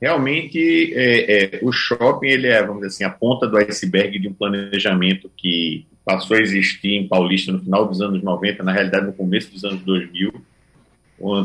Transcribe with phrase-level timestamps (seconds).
[0.00, 4.28] realmente é, é, o shopping ele é, vamos dizer assim, a ponta do iceberg de
[4.28, 9.06] um planejamento que passou a existir em Paulista no final dos anos 90, na realidade
[9.06, 10.32] no começo dos anos 2000,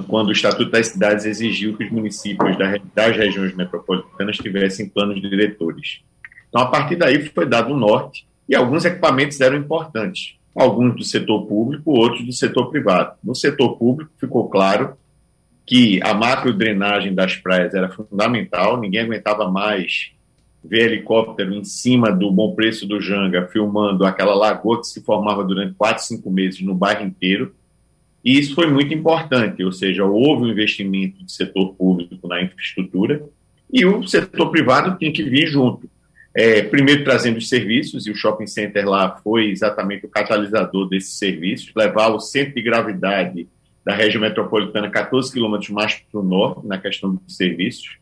[0.07, 2.55] quando o Estatuto das Cidades exigiu que os municípios
[2.93, 6.01] das regiões metropolitanas tivessem planos diretores.
[6.47, 11.03] Então, a partir daí foi dado o norte e alguns equipamentos eram importantes, alguns do
[11.03, 13.15] setor público, outros do setor privado.
[13.23, 14.95] No setor público ficou claro
[15.65, 20.11] que a macro-drenagem das praias era fundamental, ninguém aguentava mais
[20.63, 25.43] ver helicóptero em cima do Bom Preço do Janga filmando aquela lagoa que se formava
[25.43, 27.53] durante quatro, cinco meses no bairro inteiro.
[28.23, 33.23] E isso foi muito importante, ou seja, houve um investimento do setor público na infraestrutura
[33.71, 35.89] e o setor privado tinha que vir junto.
[36.35, 41.17] É, primeiro trazendo os serviços, e o shopping center lá foi exatamente o catalisador desses
[41.17, 43.47] serviços, levar o centro de gravidade
[43.85, 47.97] da região metropolitana 14 quilômetros mais para o norte, na questão dos serviços.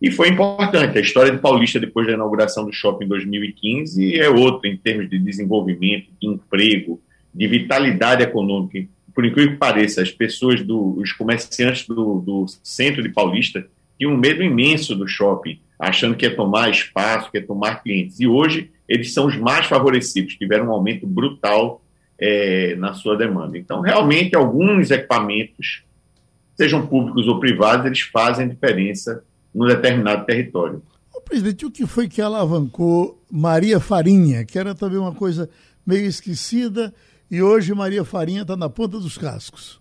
[0.00, 0.98] E foi importante.
[0.98, 5.08] A história de Paulista, depois da inauguração do shopping em 2015, é outra em termos
[5.08, 7.00] de desenvolvimento, de emprego,
[7.34, 8.86] de vitalidade econômica.
[9.14, 13.66] Por incrível que pareça, as pessoas, do, os comerciantes do, do centro de Paulista
[13.98, 18.20] tinham um medo imenso do shopping, achando que ia tomar espaço, que ia tomar clientes.
[18.20, 21.80] E hoje, eles são os mais favorecidos, tiveram um aumento brutal
[22.18, 23.56] é, na sua demanda.
[23.58, 25.82] Então, realmente, alguns equipamentos,
[26.56, 29.22] sejam públicos ou privados, eles fazem diferença
[29.54, 30.82] num determinado território.
[31.14, 35.48] O presidente, o que foi que alavancou Maria Farinha, que era também uma coisa
[35.86, 36.92] meio esquecida,
[37.30, 39.80] e hoje Maria Farinha está na ponta dos cascos?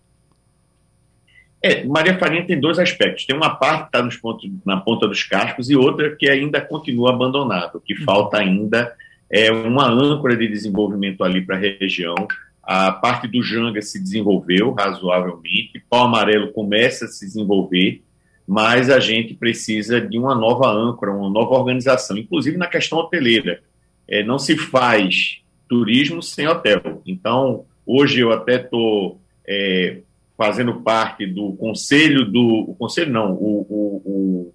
[1.62, 3.26] É, Maria Farinha tem dois aspectos.
[3.26, 7.82] Tem uma parte que está na ponta dos cascos e outra que ainda continua abandonado,
[7.84, 8.04] que uhum.
[8.04, 8.94] falta ainda
[9.30, 12.16] é uma âncora de desenvolvimento ali para a região.
[12.62, 18.02] A parte do Janga se desenvolveu razoavelmente, Pau Amarelo começa a se desenvolver,
[18.48, 23.62] mas a gente precisa de uma nova âncora, uma nova organização, inclusive na questão hoteleira.
[24.08, 27.02] É, não se faz turismo sem hotel.
[27.06, 30.00] Então, hoje eu até estou é,
[30.38, 32.66] fazendo parte do conselho do.
[32.70, 34.54] O conselho não, o, o, o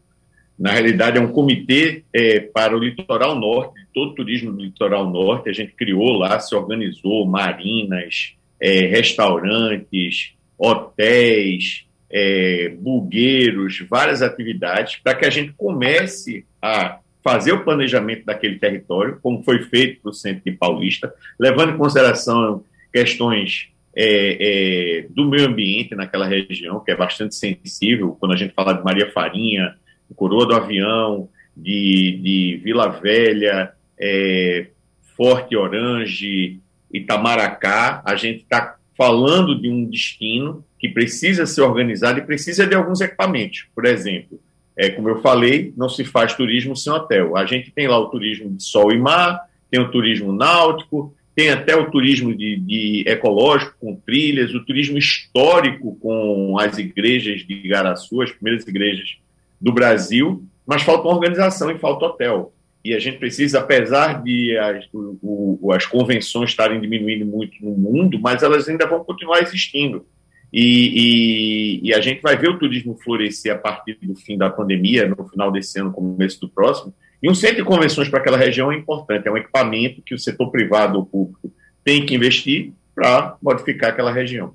[0.60, 5.09] na realidade, é um comitê é, para o litoral norte, todo o turismo do litoral
[5.09, 5.48] norte.
[5.48, 15.15] A gente criou lá, se organizou marinas, é, restaurantes, hotéis, é, bugueiros, várias atividades, para
[15.15, 20.15] que a gente comece a fazer o planejamento daquele território, como foi feito para o
[20.15, 26.91] centro de Paulista, levando em consideração questões é, é, do meio ambiente naquela região, que
[26.91, 29.75] é bastante sensível, quando a gente fala de Maria Farinha,
[30.15, 34.69] Coroa do Avião, de, de Vila Velha, é,
[35.16, 36.60] Forte Orange,
[36.93, 42.75] Itamaracá, a gente está falando de um destino que precisa ser organizado e precisa de
[42.75, 43.66] alguns equipamentos.
[43.75, 44.41] Por exemplo,
[44.76, 47.37] é, como eu falei, não se faz turismo sem hotel.
[47.37, 49.41] A gente tem lá o turismo de sol e mar,
[49.71, 54.98] tem o turismo náutico, tem até o turismo de, de ecológico com trilhas, o turismo
[54.98, 59.19] histórico com as igrejas de Igaraçu, as primeiras igrejas
[59.60, 62.53] do Brasil, mas falta uma organização e falta hotel.
[62.83, 67.72] E a gente precisa, apesar de as, o, o, as convenções estarem diminuindo muito no
[67.72, 70.07] mundo, mas elas ainda vão continuar existindo.
[70.53, 74.51] E, e, e, a gente vai ver o turismo florescer a partir do fim da
[74.51, 76.92] pandemia, no final desse ano, começo do próximo.
[77.22, 80.18] E um centro de convenções para aquela região é importante, é um equipamento que o
[80.18, 81.53] setor privado ou público
[81.84, 84.53] tem que investir para modificar aquela região.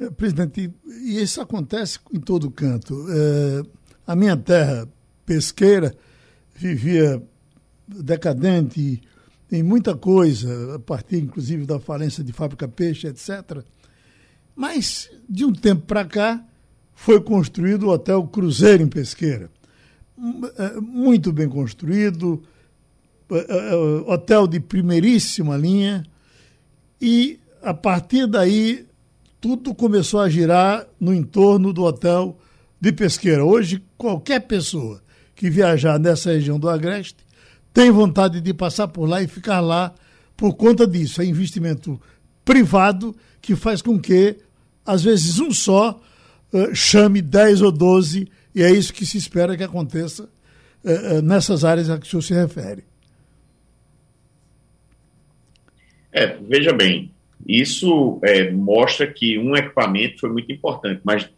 [0.00, 0.70] É, presidente,
[1.02, 2.94] e isso acontece em todo canto.
[3.10, 4.88] É a minha terra
[5.24, 5.94] pesqueira
[6.54, 7.22] vivia
[7.88, 9.00] decadente
[9.50, 13.62] em muita coisa, a partir inclusive da falência de fábrica peixe, etc.
[14.56, 16.44] Mas, de um tempo para cá,
[16.94, 19.50] foi construído o Hotel Cruzeiro em Pesqueira.
[20.58, 22.42] é, muito bem construído,
[23.30, 23.74] é, é,
[24.06, 26.04] hotel de primeiríssima linha,
[27.00, 28.86] e a partir daí
[29.40, 32.38] tudo começou a girar no entorno do hotel
[32.84, 33.42] de Pesqueira.
[33.42, 35.02] Hoje, qualquer pessoa
[35.34, 37.24] que viajar nessa região do Agreste
[37.72, 39.94] tem vontade de passar por lá e ficar lá
[40.36, 41.22] por conta disso.
[41.22, 41.98] É investimento
[42.44, 44.36] privado que faz com que,
[44.84, 45.98] às vezes, um só
[46.52, 50.24] uh, chame 10 ou 12, e é isso que se espera que aconteça
[50.84, 52.84] uh, uh, nessas áreas a que o senhor se refere.
[56.12, 57.10] É, veja bem,
[57.48, 61.28] isso é, mostra que um equipamento foi muito importante, mas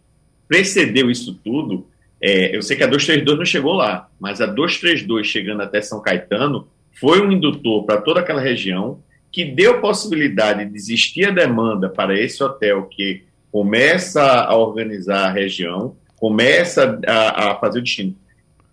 [0.48, 1.86] precedeu isso tudo.
[2.20, 6.00] É, eu sei que a 232 não chegou lá, mas a 232 chegando até São
[6.00, 9.00] Caetano foi um indutor para toda aquela região
[9.30, 15.32] que deu possibilidade de existir a demanda para esse hotel que começa a organizar a
[15.32, 18.14] região, começa a, a fazer o destino.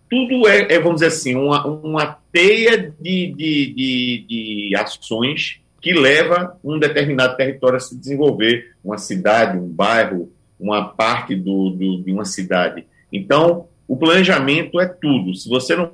[0.08, 5.92] Tudo é, é, vamos dizer assim, uma, uma teia de, de, de, de ações que
[5.92, 12.02] leva um determinado território a se desenvolver, uma cidade, um bairro, uma parte do, do,
[12.02, 12.86] de uma cidade.
[13.12, 15.34] Então, o planejamento é tudo.
[15.34, 15.90] Se você não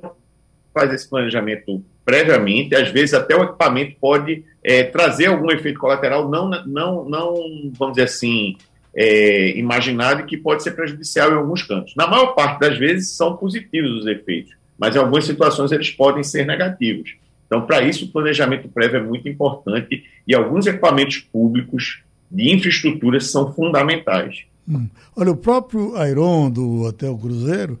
[0.73, 6.29] faz esse planejamento previamente, às vezes até o equipamento pode é, trazer algum efeito colateral
[6.29, 7.35] não, não, não
[7.77, 8.55] vamos dizer assim,
[8.95, 11.95] é, imaginado que pode ser prejudicial em alguns cantos.
[11.95, 16.23] Na maior parte das vezes são positivos os efeitos, mas em algumas situações eles podem
[16.23, 17.15] ser negativos.
[17.45, 23.19] Então, para isso, o planejamento prévio é muito importante e alguns equipamentos públicos de infraestrutura
[23.19, 24.45] são fundamentais.
[24.67, 24.89] Hum.
[25.15, 27.79] Olha, o próprio Airon do Hotel Cruzeiro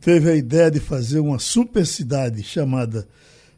[0.00, 3.06] teve a ideia de fazer uma super cidade chamada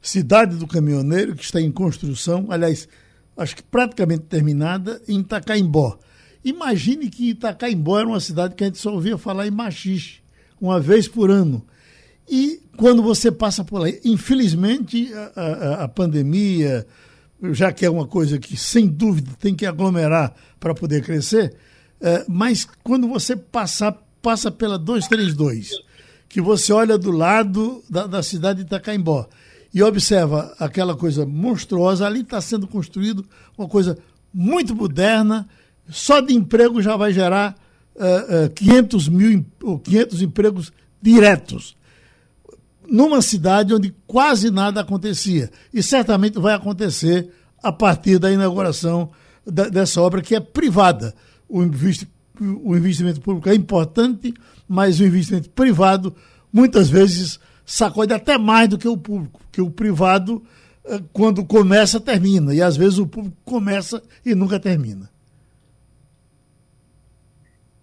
[0.07, 2.89] Cidade do Caminhoneiro, que está em construção, aliás,
[3.37, 5.99] acho que praticamente terminada, em Itacaimbó.
[6.45, 10.21] Imagine que Itacaimbó era uma cidade que a gente só ouvia falar em machixe,
[10.61, 11.67] uma vez por ano.
[12.29, 16.87] E quando você passa por lá, infelizmente a, a, a pandemia,
[17.51, 21.57] já que é uma coisa que sem dúvida tem que aglomerar para poder crescer,
[22.01, 25.71] é, mas quando você passar, passa pela 232,
[26.29, 29.27] que você olha do lado da, da cidade de Itacaimbó
[29.73, 33.25] e observa aquela coisa monstruosa, ali está sendo construído
[33.57, 33.99] uma coisa
[34.33, 35.49] muito moderna,
[35.89, 37.55] só de emprego já vai gerar
[37.95, 39.47] uh, uh, 500 mil
[39.83, 41.77] 500 empregos diretos
[42.89, 45.51] numa cidade onde quase nada acontecia.
[45.73, 47.31] E certamente vai acontecer
[47.63, 49.11] a partir da inauguração
[49.45, 51.15] da, dessa obra, que é privada.
[51.49, 52.09] O, investi,
[52.41, 54.35] o investimento público é importante,
[54.69, 56.15] mas o investimento privado
[56.53, 60.43] muitas vezes sacode até mais do que o público, porque o privado,
[60.85, 65.11] eh, quando começa, termina, e às vezes o público começa e nunca termina.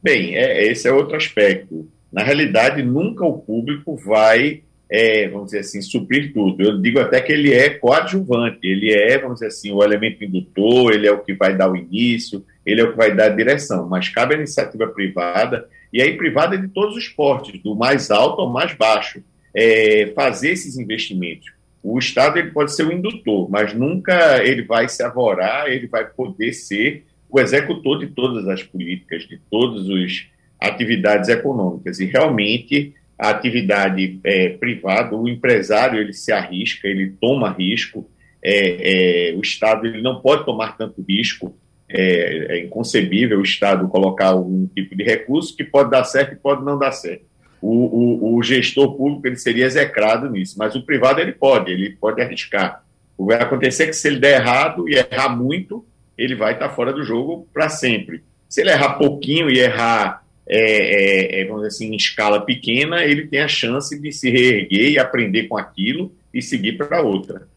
[0.02, 1.88] Bem, é, esse é outro aspecto.
[2.12, 4.64] Na realidade, nunca o público vai
[4.94, 6.62] é, vamos dizer assim, suprir tudo.
[6.62, 10.94] Eu digo até que ele é coadjuvante, ele é, vamos dizer assim, o elemento indutor,
[10.94, 13.36] ele é o que vai dar o início, ele é o que vai dar a
[13.36, 18.10] direção, mas cabe à iniciativa privada, e aí privada de todos os portes, do mais
[18.10, 19.24] alto ao mais baixo,
[19.54, 21.52] é, fazer esses investimentos.
[21.84, 26.06] O Estado ele pode ser o indutor, mas nunca ele vai se avorar, ele vai
[26.06, 30.26] poder ser o executor de todas as políticas, de todas as
[30.62, 32.00] atividades econômicas.
[32.00, 38.10] E realmente a atividade é, privada, o empresário ele se arrisca, ele toma risco,
[38.42, 41.56] é, é, o Estado ele não pode tomar tanto risco,
[41.90, 46.38] é, é, inconcebível o Estado colocar algum tipo de recurso que pode dar certo e
[46.38, 47.26] pode não dar certo.
[47.62, 51.92] O, o, o, gestor público ele seria execrado nisso, mas o privado ele pode, ele
[51.92, 52.84] pode arriscar.
[53.18, 55.86] O que vai acontecer é que se ele der errado e errar muito,
[56.18, 58.24] ele vai estar fora do jogo para sempre.
[58.50, 63.04] Se ele errar pouquinho e errar é, é, é, vamos dizer assim, em escala pequena,
[63.04, 67.48] ele tem a chance de se reerguer e aprender com aquilo e seguir para outra.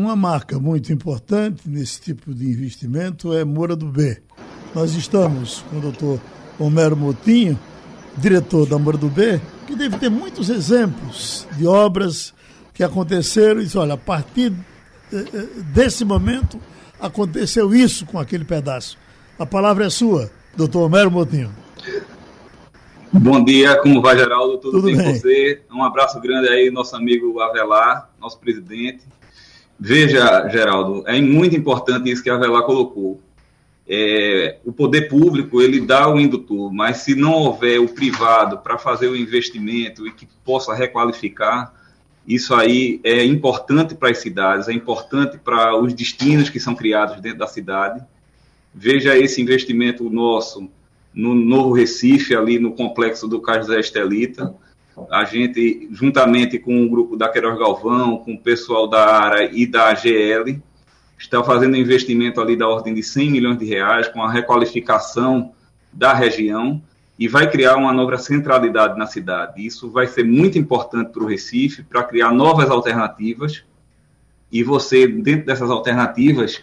[0.00, 4.16] Uma marca muito importante nesse tipo de investimento é Moura do B.
[4.74, 6.18] Nós estamos com o doutor
[6.58, 7.60] Homero Motinho,
[8.16, 12.32] diretor da Moura do B, que deve ter muitos exemplos de obras
[12.72, 14.54] que aconteceram e diz, olha, a partir
[15.74, 16.58] desse momento
[16.98, 18.96] aconteceu isso com aquele pedaço.
[19.38, 21.50] A palavra é sua, doutor Homero Motinho.
[23.12, 24.56] Bom dia, como vai, Geraldo?
[24.56, 25.60] Tudo, Tudo bem com você?
[25.70, 29.02] Um abraço grande aí, nosso amigo Avelar, nosso presidente.
[29.82, 33.18] Veja, Geraldo, é muito importante isso que a Avelar colocou.
[33.88, 38.76] É, o poder público, ele dá o indutor, mas se não houver o privado para
[38.76, 41.74] fazer o investimento e que possa requalificar,
[42.28, 47.18] isso aí é importante para as cidades, é importante para os destinos que são criados
[47.22, 48.04] dentro da cidade.
[48.74, 50.70] Veja esse investimento nosso
[51.12, 54.54] no Novo Recife, ali no complexo do Cais Estelita,
[55.10, 59.66] a gente, juntamente com o grupo da Queiroz Galvão, com o pessoal da ARA e
[59.66, 60.60] da AGL,
[61.18, 65.52] está fazendo um investimento ali da ordem de 100 milhões de reais, com a requalificação
[65.92, 66.82] da região,
[67.18, 69.64] e vai criar uma nova centralidade na cidade.
[69.64, 73.62] Isso vai ser muito importante para o Recife, para criar novas alternativas,
[74.50, 76.62] e você, dentro dessas alternativas,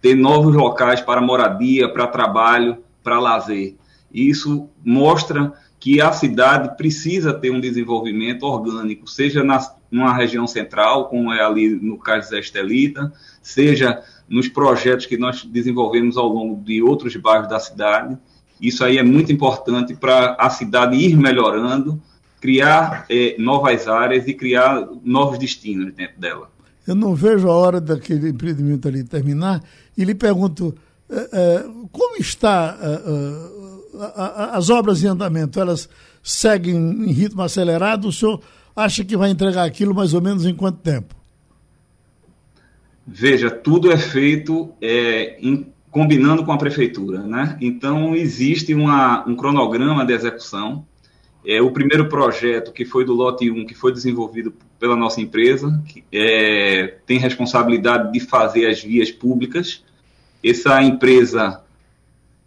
[0.00, 3.76] ter novos locais para moradia, para trabalho, para lazer.
[4.12, 9.58] Isso mostra que a cidade precisa ter um desenvolvimento orgânico, seja na,
[9.90, 13.10] numa região central, como é ali no caso da Estelita,
[13.42, 18.16] seja nos projetos que nós desenvolvemos ao longo de outros bairros da cidade.
[18.60, 22.00] Isso aí é muito importante para a cidade ir melhorando,
[22.42, 26.50] criar eh, novas áreas e criar novos destinos dentro dela.
[26.86, 29.62] Eu não vejo a hora daquele empreendimento ali terminar
[29.96, 30.74] e lhe pergunto
[31.08, 31.64] eh, eh,
[34.52, 35.60] as obras em andamento?
[35.60, 35.88] Elas
[36.22, 38.08] seguem em ritmo acelerado?
[38.08, 38.40] O senhor
[38.74, 41.14] acha que vai entregar aquilo mais ou menos em quanto tempo?
[43.06, 47.56] Veja, tudo é feito é, em, combinando com a prefeitura, né?
[47.60, 50.86] Então existe uma, um cronograma de execução.
[51.44, 55.82] É, o primeiro projeto, que foi do lote 1, que foi desenvolvido pela nossa empresa,
[55.86, 59.82] que, é, tem responsabilidade de fazer as vias públicas.
[60.44, 61.60] Essa empresa,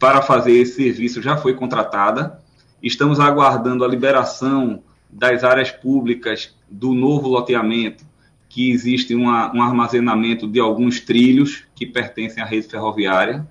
[0.03, 2.38] para fazer esse serviço, já foi contratada.
[2.81, 8.03] Estamos aguardando a liberação das áreas públicas do novo loteamento
[8.50, 13.48] que existe uma, um armazenamento de alguns trilhos que pertencem à rede ferroviária.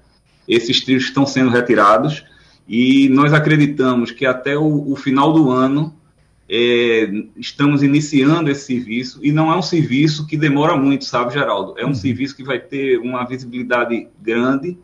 [0.47, 2.23] Esses trilhos estão sendo retirados
[2.69, 5.97] e nós acreditamos que até o, o final do ano
[6.51, 11.77] é, estamos iniciando esse serviço e não é um serviço que demora muito, sabe, Geraldo?
[11.79, 11.95] É um uhum.
[11.95, 14.77] serviço que vai ter uma visibilidade grande.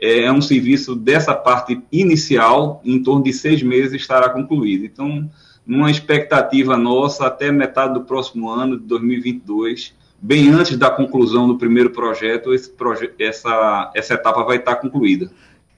[0.00, 4.84] É, é um serviço dessa parte inicial, em torno de seis meses estará concluído.
[4.84, 5.28] Então,
[5.66, 11.58] numa expectativa nossa até metade do próximo ano, de 2022, bem antes da conclusão do
[11.58, 15.30] primeiro projeto, esse proje essa, essa etapa vai estar concluída.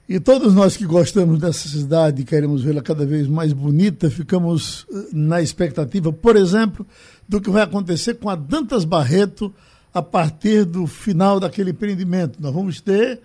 [0.07, 4.85] E todos nós que gostamos dessa cidade e queremos vê-la cada vez mais bonita, ficamos
[4.91, 6.85] eh, na expectativa, por exemplo,
[7.27, 9.53] do que vai acontecer com a Dantas Barreto
[9.93, 12.41] a partir do final daquele empreendimento.
[12.41, 13.21] Nós vamos ter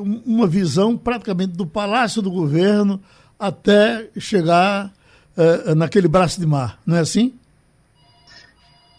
[0.00, 3.00] uma visão praticamente do Palácio do Governo
[3.38, 4.92] até chegar
[5.36, 7.32] uh, naquele braço de mar, não é assim?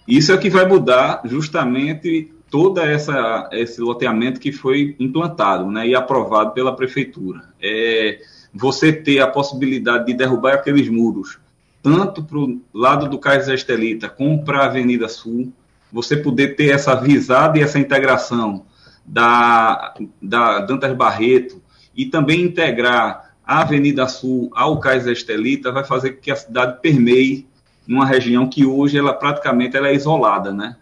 [0.07, 5.87] Isso é o que vai mudar justamente toda essa esse loteamento que foi implantado, né,
[5.87, 7.43] e aprovado pela prefeitura.
[7.61, 8.19] É
[8.53, 11.39] você ter a possibilidade de derrubar aqueles muros,
[11.81, 15.53] tanto para o lado do Cais Estelita como para a Avenida Sul,
[15.91, 18.65] você poder ter essa visada e essa integração
[19.05, 21.61] da, da Dantas Barreto
[21.95, 27.47] e também integrar a Avenida Sul ao Cais Estelita vai fazer que a cidade permeie
[27.87, 30.77] numa região que hoje ela praticamente ela é isolada, né?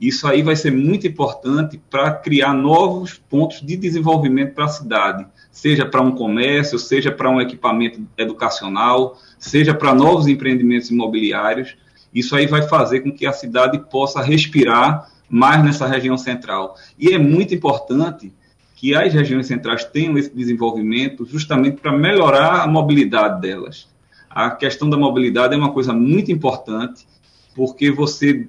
[0.00, 5.26] Isso aí vai ser muito importante para criar novos pontos de desenvolvimento para a cidade,
[5.52, 11.76] seja para um comércio, seja para um equipamento educacional, seja para novos empreendimentos imobiliários.
[12.12, 16.76] Isso aí vai fazer com que a cidade possa respirar mais nessa região central.
[16.96, 18.32] E é muito importante
[18.76, 23.88] que as regiões centrais tenham esse desenvolvimento justamente para melhorar a mobilidade delas.
[24.30, 27.04] A questão da mobilidade é uma coisa muito importante,
[27.52, 28.46] porque você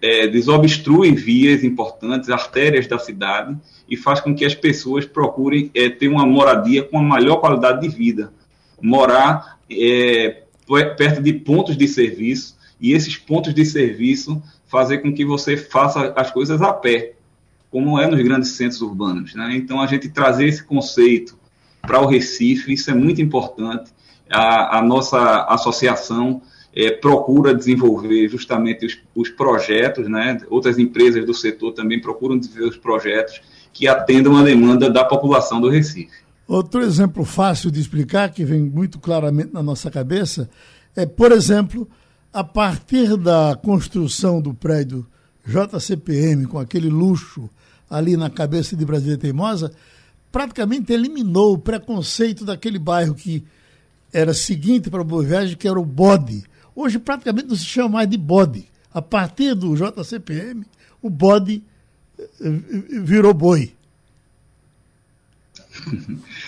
[0.00, 3.56] é, desobstrui vias importantes, artérias da cidade,
[3.90, 7.80] e faz com que as pessoas procurem é, ter uma moradia com a maior qualidade
[7.80, 8.32] de vida.
[8.80, 10.42] Morar é,
[10.96, 16.12] perto de pontos de serviço, e esses pontos de serviço fazer com que você faça
[16.14, 17.14] as coisas a pé
[17.70, 19.34] como é nos grandes centros urbanos.
[19.34, 19.56] Né?
[19.56, 21.36] Então, a gente trazer esse conceito
[21.82, 23.90] para o Recife, isso é muito importante.
[24.30, 26.42] A, a nossa associação
[26.74, 30.38] é, procura desenvolver justamente os, os, projetos, né?
[30.50, 33.40] outras empresas do setor também procuram desenvolver os projetos
[33.72, 36.28] que atendam a demanda da população do Recife.
[36.46, 40.48] Outro exemplo fácil de explicar, que vem muito claramente na nossa cabeça,
[40.96, 41.86] é, por exemplo,
[42.38, 45.04] a partir da construção do prédio
[45.44, 47.50] JCPM, com aquele luxo
[47.90, 49.72] ali na cabeça de Brasília Teimosa,
[50.30, 53.44] praticamente eliminou o preconceito daquele bairro que
[54.12, 56.44] era seguinte para Boa Viagem, que era o bode.
[56.76, 58.68] Hoje praticamente não se chama mais de bode.
[58.94, 60.64] A partir do JCPM,
[61.02, 61.60] o bode
[62.16, 62.50] eh,
[63.02, 63.74] virou boi.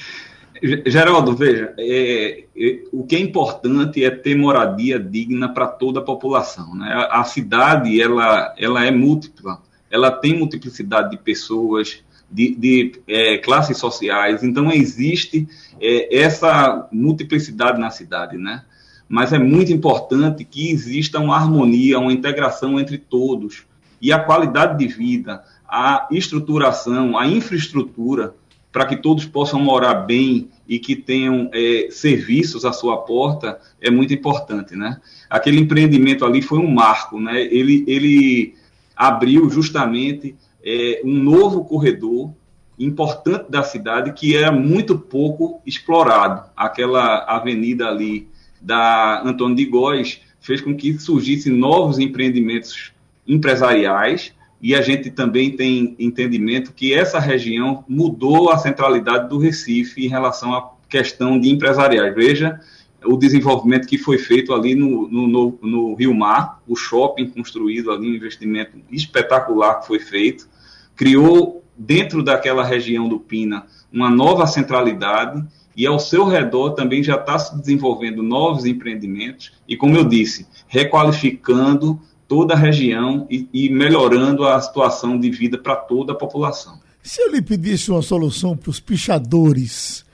[0.63, 6.05] Geraldo, veja, é, é, o que é importante é ter moradia digna para toda a
[6.05, 6.75] população.
[6.75, 6.93] Né?
[6.93, 13.39] A, a, cidade ela, ela é múltipla ela tem multiplicidade de pessoas, de, de é,
[13.39, 15.49] classes sociais, então existe
[15.81, 18.63] é, essa multiplicidade na cidade, né?
[19.09, 23.65] mas é muito importante que exista uma harmonia, uma integração entre todos.
[24.01, 28.35] E a qualidade de vida, a estruturação, a infraestrutura,
[28.73, 33.91] para que todos possam morar bem e que tenham é, serviços à sua porta, é
[33.91, 35.01] muito importante, né?
[35.29, 37.43] Aquele empreendimento ali foi um marco, né?
[37.43, 38.55] Ele, ele
[38.95, 42.33] abriu justamente é, um novo corredor
[42.79, 46.49] importante da cidade que era muito pouco explorado.
[46.57, 48.29] Aquela avenida ali
[48.61, 52.93] da Antônio de Góes fez com que surgissem novos empreendimentos
[53.27, 60.05] empresariais e a gente também tem entendimento que essa região mudou a centralidade do Recife
[60.05, 62.15] em relação à questão de empresariais.
[62.15, 62.61] Veja
[63.05, 68.11] o desenvolvimento que foi feito ali no, no, no, Rio Mar, o shopping construído ali,
[68.11, 70.47] um investimento espetacular que foi feito,
[70.95, 75.43] criou dentro daquela região do Pina uma nova centralidade
[75.75, 80.47] e ao seu redor também já está se desenvolvendo novos empreendimentos e, como eu disse,
[80.69, 81.99] requalificando
[82.31, 86.79] toda a região e, e melhorando a situação de vida para toda a população.
[87.03, 90.05] Se eu lhe pedisse uma solução para os pichadores,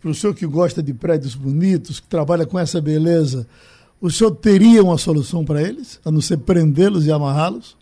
[0.00, 3.46] para o senhor que gosta de prédios bonitos, que trabalha com essa beleza,
[4.00, 7.76] o senhor teria uma solução para eles, a não ser prendê-los e amarrá-los?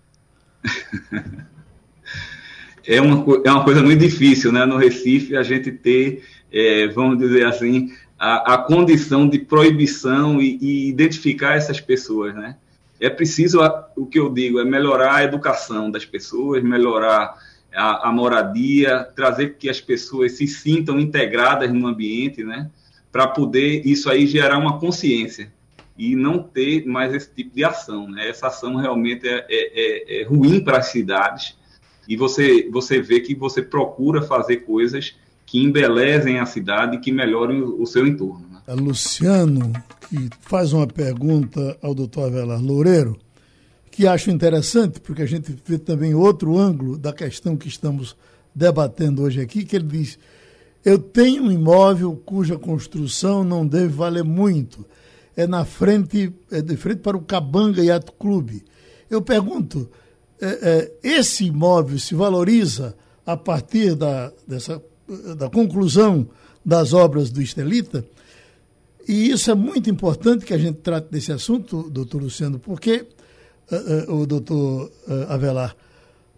[2.87, 4.67] é, uma, é uma coisa muito difícil, né?
[4.67, 6.23] No Recife, a gente ter
[6.55, 12.57] é, vamos dizer assim, a, a condição de proibição e, e, identificar essas pessoas, né?
[13.05, 13.61] É preciso,
[13.97, 17.37] o que eu digo, é melhorar a educação das pessoas, melhorar
[17.75, 22.71] a, a moradia, trazer que as pessoas se sintam integradas no ambiente, né?
[23.11, 25.53] Para poder isso aí gerar uma consciência
[25.97, 28.29] e não ter mais esse tipo de ação, né?
[28.29, 31.57] Essa ação realmente é, é, é, é ruim para as cidades
[32.09, 37.13] e você, você vê que você procura fazer coisas que embelezem a cidade e que
[37.13, 38.54] melhorem o, seu entorno.
[38.67, 39.73] É Luciano,
[40.09, 43.19] que faz uma pergunta ao doutor Avelar Loureiro,
[43.91, 48.17] que acho interessante, porque a gente vê também outro ângulo da questão que estamos
[48.55, 50.19] debatendo hoje aqui, que ele diz,
[50.85, 54.87] eu tenho um imóvel cuja construção não deve valer muito,
[55.37, 58.65] é na frente, é de frente para o Cabanga Yacht Clube.
[59.11, 59.91] Eu pergunto,
[60.41, 62.97] é, é, esse imóvel se valoriza
[63.27, 64.83] a partir da, dessa
[65.37, 66.27] da conclusão
[66.65, 68.05] das obras do Estelita.
[69.07, 73.07] E isso é muito importante que a gente trate desse assunto, doutor Luciano, porque,
[73.71, 75.77] uh, uh, o doutor uh, Avelar,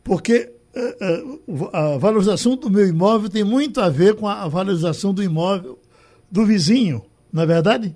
[0.03, 0.53] porque
[1.73, 5.79] a valorização do meu imóvel tem muito a ver com a valorização do imóvel
[6.31, 7.03] do vizinho,
[7.33, 7.95] não é verdade?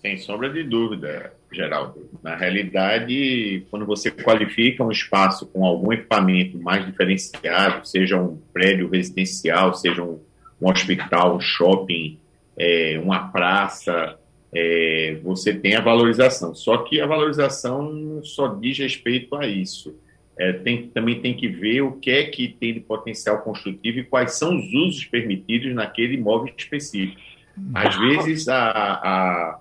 [0.00, 1.32] Sem sombra de dúvida.
[1.52, 2.08] Geraldo.
[2.22, 8.88] Na realidade, quando você qualifica um espaço com algum equipamento mais diferenciado, seja um prédio
[8.88, 10.18] residencial, seja um,
[10.60, 12.18] um hospital, um shopping,
[12.56, 14.18] é, uma praça,
[14.54, 16.54] é, você tem a valorização.
[16.54, 19.94] Só que a valorização só diz respeito a isso.
[20.38, 24.04] É, tem, também tem que ver o que é que tem de potencial construtivo e
[24.04, 27.20] quais são os usos permitidos naquele imóvel específico.
[27.74, 29.60] Às vezes, a, a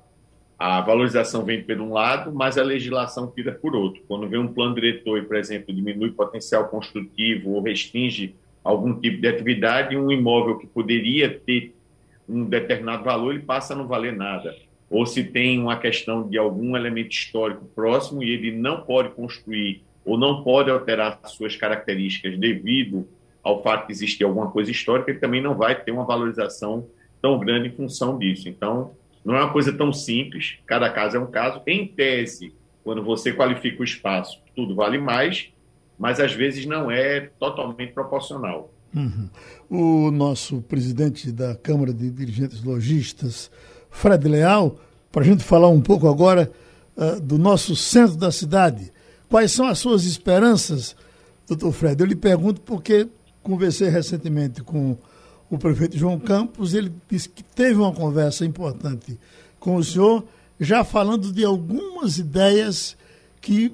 [0.63, 4.04] a valorização vem por um lado, mas a legislação tira por outro.
[4.08, 9.19] Quando vem um plano diretor e, por exemplo, diminui potencial construtivo ou restringe algum tipo
[9.19, 11.73] de atividade, um imóvel que poderia ter
[12.32, 14.56] um determinado valor, ele passa a não valer nada.
[14.89, 19.84] Ou se tem uma questão de algum elemento histórico próximo e ele não pode construir
[20.04, 23.08] ou não pode alterar suas características devido
[23.44, 26.88] ao fato de existir alguma coisa histórica, ele também não vai ter uma valorização
[27.22, 28.50] tão grande em função disso.
[28.50, 31.62] Então, não é uma coisa tão simples, cada caso é um caso.
[31.67, 35.52] Em tese, quando você qualifica o espaço, tudo vale mais,
[35.98, 38.71] mas às vezes não é totalmente proporcional.
[38.95, 39.30] Uhum.
[39.69, 43.49] O nosso presidente da Câmara de Dirigentes Logistas,
[43.89, 44.77] Fred Leal,
[45.12, 46.51] para a gente falar um pouco agora
[46.97, 48.91] uh, do nosso centro da cidade.
[49.30, 50.95] Quais são as suas esperanças,
[51.47, 52.01] doutor Fred?
[52.01, 53.08] Eu lhe pergunto porque
[53.41, 54.97] conversei recentemente com
[55.49, 59.19] o prefeito João Campos, ele disse que teve uma conversa importante
[59.60, 60.25] com o senhor,
[60.60, 62.95] já falando de algumas ideias
[63.41, 63.73] que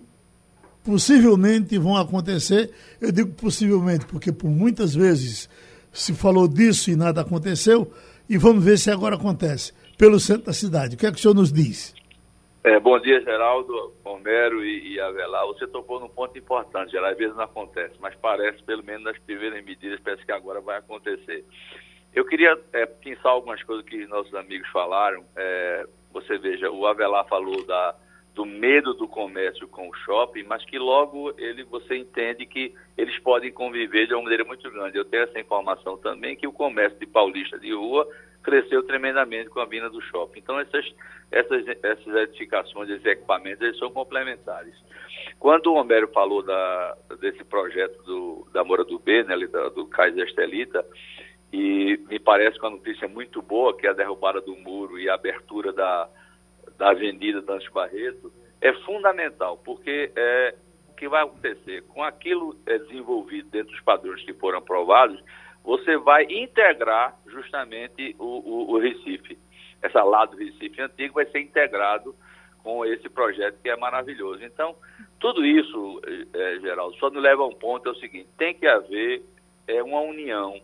[0.87, 2.71] possivelmente vão acontecer.
[3.01, 5.49] Eu digo possivelmente porque por muitas vezes
[5.91, 7.91] se falou disso e nada aconteceu,
[8.29, 10.95] e vamos ver se agora acontece, pelo centro da cidade.
[10.95, 11.93] O que é que o senhor nos diz?
[12.63, 15.45] É, bom dia, Geraldo, Romero e, e Avelar.
[15.47, 17.13] Você tocou num ponto importante, Geraldo.
[17.13, 20.77] Às vezes não acontece, mas parece, pelo menos nas primeiras medidas, parece que agora vai
[20.77, 21.43] acontecer.
[22.13, 25.23] Eu queria é, pensar algumas coisas que nossos amigos falaram.
[25.35, 27.95] É, você veja, o Avelar falou da,
[28.37, 33.17] do medo do comércio com o shopping, mas que logo ele, você entende que eles
[33.17, 34.95] podem conviver de uma maneira muito grande.
[34.95, 38.07] Eu tenho essa informação também que o comércio de paulista de rua
[38.43, 40.37] cresceu tremendamente com a vinda do shopping.
[40.37, 40.85] Então, essas,
[41.31, 44.75] essas, essas edificações, esses equipamentos, eles são complementares.
[45.39, 49.35] Quando o Homero falou da, desse projeto do, da Moura do B, né,
[49.73, 50.85] do, Kaiser Estelita,
[51.51, 55.09] e me parece que uma notícia muito boa, que é a derrubada do muro e
[55.09, 56.07] a abertura da,
[56.77, 60.55] da Avenida Dante Barreto, é fundamental, porque é,
[60.89, 61.83] o que vai acontecer?
[61.83, 65.21] Com aquilo é desenvolvido dentro dos padrões que foram aprovados,
[65.63, 69.37] você vai integrar justamente o, o, o Recife.
[69.81, 72.15] Essa lado do Recife antigo vai ser integrado
[72.63, 74.43] com esse projeto que é maravilhoso.
[74.43, 74.75] Então,
[75.19, 76.01] tudo isso,
[76.33, 79.23] é, Geraldo, só nos leva a um ponto, é o seguinte, tem que haver
[79.67, 80.59] é, uma união,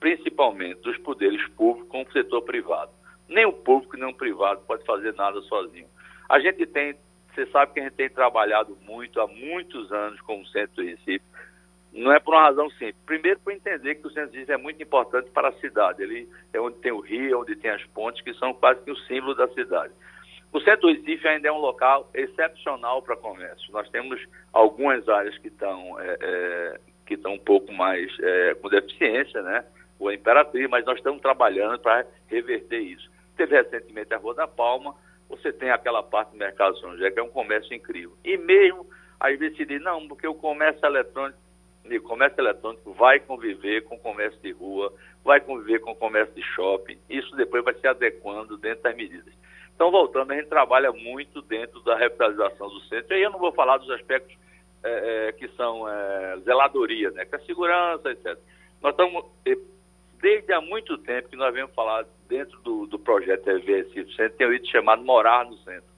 [0.00, 2.90] principalmente dos poderes públicos com o setor privado.
[3.28, 5.86] Nem o público nem o privado pode fazer nada sozinho.
[6.28, 6.96] A gente tem,
[7.34, 10.82] você sabe que a gente tem trabalhado muito, há muitos anos com o Centro do
[10.82, 11.24] Recife,
[11.92, 12.96] não é por uma razão simples.
[13.06, 16.02] Primeiro, para entender que o centro de é muito importante para a cidade.
[16.02, 18.96] Ele é onde tem o rio, onde tem as pontes, que são quase que o
[18.96, 19.92] símbolo da cidade.
[20.52, 23.72] O centro do Recife ainda é um local excepcional para comércio.
[23.72, 24.20] Nós temos
[24.52, 29.64] algumas áreas que estão é, é, que estão um pouco mais é, com deficiência, né?
[29.98, 33.10] O Imperatriz, mas nós estamos trabalhando para reverter isso.
[33.38, 34.96] Teve recentemente a Rua da Palma,
[35.28, 38.16] você tem aquela parte do Mercado São José, que é um comércio incrível.
[38.24, 38.84] E mesmo,
[39.20, 41.38] às vezes se diz, não, porque o comércio eletrônico
[41.90, 44.92] o comércio eletrônico vai conviver com o comércio de rua,
[45.24, 46.98] vai conviver com o comércio de shopping.
[47.08, 49.32] Isso depois vai se adequando dentro das medidas.
[49.74, 53.12] Então, voltando, a gente trabalha muito dentro da revitalização do centro.
[53.12, 54.36] E aí eu não vou falar dos aspectos
[54.82, 58.36] é, que são é, zeladoria, né, que é segurança, etc.
[58.82, 59.24] Nós estamos,
[60.20, 64.36] desde há muito tempo que nós vemos falar dentro do, do projeto RVS do centro,
[64.36, 65.88] tem o item chamado Morar no Centro.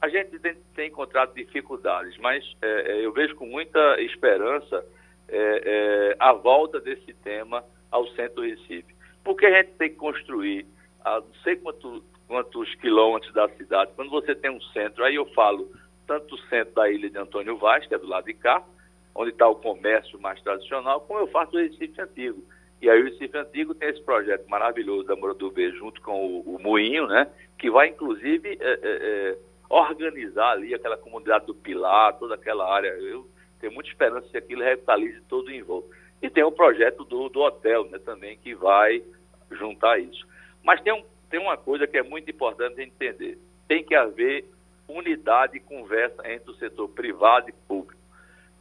[0.00, 4.84] A gente tem, tem encontrado dificuldades, mas é, é, eu vejo com muita esperança
[5.28, 8.94] é, é, a volta desse tema ao centro do Recife.
[9.22, 10.66] Porque a gente tem que construir
[11.04, 15.26] a não sei quanto, quantos quilômetros da cidade, quando você tem um centro, aí eu
[15.32, 15.70] falo
[16.06, 18.62] tanto o centro da ilha de Antônio Vaz, que é do lado de cá,
[19.14, 22.42] onde está o comércio mais tradicional, como eu faço o Recife Antigo.
[22.80, 26.26] E aí o Recife Antigo tem esse projeto maravilhoso da Moura do B junto com
[26.26, 27.28] o, o Moinho, né?
[27.58, 32.88] Que vai, inclusive, é, é, é, organizar ali aquela comunidade do Pilar, toda aquela área.
[32.88, 33.26] Eu
[33.64, 35.88] tem muita esperança que aquilo revitalize todo o envolto.
[36.20, 39.02] E tem o projeto do, do hotel né, também, que vai
[39.50, 40.26] juntar isso.
[40.62, 43.38] Mas tem, um, tem uma coisa que é muito importante entender.
[43.66, 44.44] Tem que haver
[44.86, 47.98] unidade e conversa entre o setor privado e público.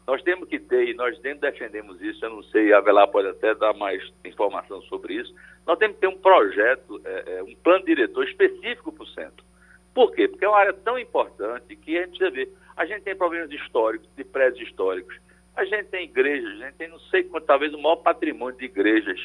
[0.05, 3.29] Nós temos que ter, e nós dentro defendemos isso, eu não sei, a Avelar pode
[3.29, 5.33] até dar mais informação sobre isso,
[5.65, 9.45] nós temos que ter um projeto, é, é, um plano diretor específico para o centro.
[9.93, 10.27] Por quê?
[10.27, 12.51] Porque é uma área tão importante que a gente precisa ver.
[12.75, 15.15] A gente tem problemas históricos, de prédios históricos.
[15.55, 18.65] A gente tem igrejas, a gente tem não sei quanto, talvez o maior patrimônio de
[18.65, 19.19] igrejas.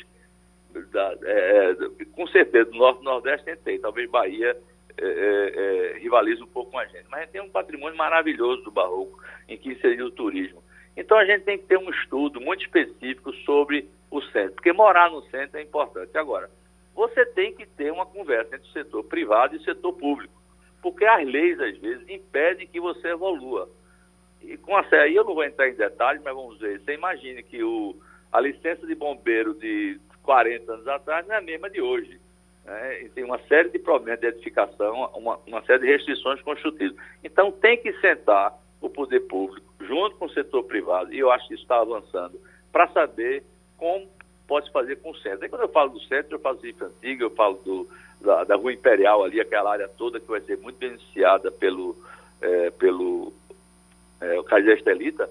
[0.93, 3.81] Da, é, é com certeza, do Norte e Nordeste tem, tem.
[3.81, 4.57] Talvez Bahia
[4.99, 7.07] é, é, rivalize um pouco com a gente.
[7.11, 10.62] Mas a gente tem um patrimônio maravilhoso do Barroco, em que inseriu o turismo.
[10.99, 15.11] Então a gente tem que ter um estudo muito específico sobre o centro, porque morar
[15.11, 16.17] no centro é importante.
[16.19, 16.51] Agora,
[16.95, 20.39] você tem que ter uma conversa entre o setor privado e o setor público
[20.83, 23.69] porque as leis, às vezes, impedem que você evolua.
[24.43, 26.81] E com a aí eu não vou entrar em detalhes, mas vamos ver.
[26.81, 27.97] Você imagine que o,
[28.33, 32.21] a licença de bombeiro de 40 anos atrás não é a mesma de hoje.
[32.65, 33.03] Né?
[33.03, 36.97] E tem uma série de problemas de edificação, uma, uma série de restrições construtivas.
[37.25, 41.48] Então tem que sentar o poder público junto com o setor privado, e eu acho
[41.48, 42.38] que está avançando,
[42.70, 43.42] para saber
[43.79, 44.07] como
[44.46, 45.42] pode fazer com o centro.
[45.42, 47.88] Aí quando eu falo do centro, eu falo do IFE Antiga, eu falo do,
[48.20, 51.96] da, da, Rua Imperial ali, aquela área toda que vai ser muito beneficiada pelo,
[52.40, 53.33] é, pelo
[54.20, 55.29] é, Cais Estelita.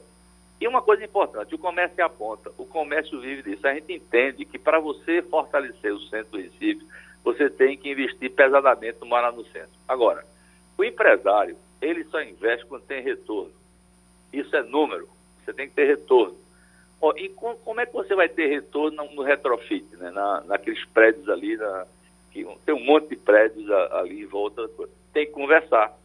[0.59, 3.67] E uma coisa importante, o comércio é a ponta, o comércio vive disso.
[3.67, 6.85] A gente entende que para você fortalecer o centro do Recife,
[7.23, 9.77] você tem que investir pesadamente no Mará no centro.
[9.87, 10.25] Agora,
[10.77, 13.51] o empresário, ele só investe quando tem retorno.
[14.31, 15.07] Isso é número,
[15.43, 16.37] você tem que ter retorno.
[17.15, 20.11] e como é que você vai ter retorno no retrofit, né?
[20.11, 21.85] Na, naqueles prédios ali, na,
[22.31, 24.69] que tem um monte de prédios ali em volta,
[25.13, 25.97] tem que conversar,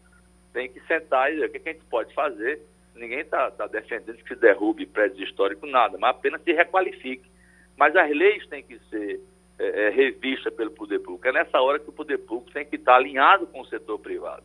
[0.52, 2.60] tem que sentar e ver o que, a gente pode fazer.
[2.94, 7.30] Ninguém está tá defendendo que se derrube prédios históricos, nada, mas apenas se requalifique.
[7.76, 9.20] Mas as leis têm que ser
[9.58, 11.26] é, é, revistas pelo poder público.
[11.26, 14.44] É nessa hora que o poder público tem que estar alinhado com o setor privado.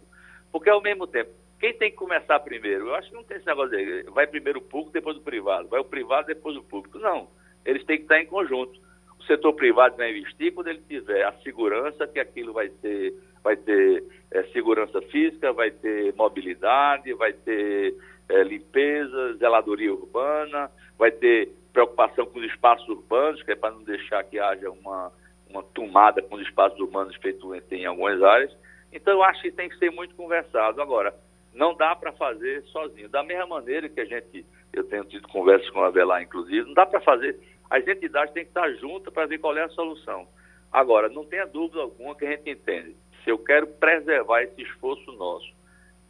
[0.52, 2.88] Porque, ao mesmo tempo, quem tem que começar primeiro?
[2.88, 5.68] Eu acho que não tem esse negócio de vai primeiro o público, depois o privado.
[5.68, 7.00] Vai o privado, depois o público.
[7.00, 7.30] Não.
[7.66, 8.80] Eles têm que estar em conjunto
[9.28, 14.04] setor privado vai investir quando ele tiver a segurança que aquilo vai ter, vai ter
[14.32, 17.94] é, segurança física, vai ter mobilidade, vai ter
[18.30, 23.84] é, limpeza, zeladoria urbana, vai ter preocupação com os espaços urbanos, que é para não
[23.84, 25.12] deixar que haja uma,
[25.50, 28.56] uma tomada com os espaços urbanos feito em algumas áreas.
[28.92, 30.82] Então, eu acho que tem que ser muito conversado.
[30.82, 31.14] Agora,
[31.58, 33.10] não dá para fazer sozinho.
[33.10, 36.74] Da mesma maneira que a gente, eu tenho tido conversas com a Avelar, inclusive, não
[36.74, 37.38] dá para fazer.
[37.70, 40.28] As entidades têm que estar juntas para ver qual é a solução.
[40.72, 42.96] Agora, não tenha dúvida alguma que a gente entende.
[43.24, 45.52] Se eu quero preservar esse esforço nosso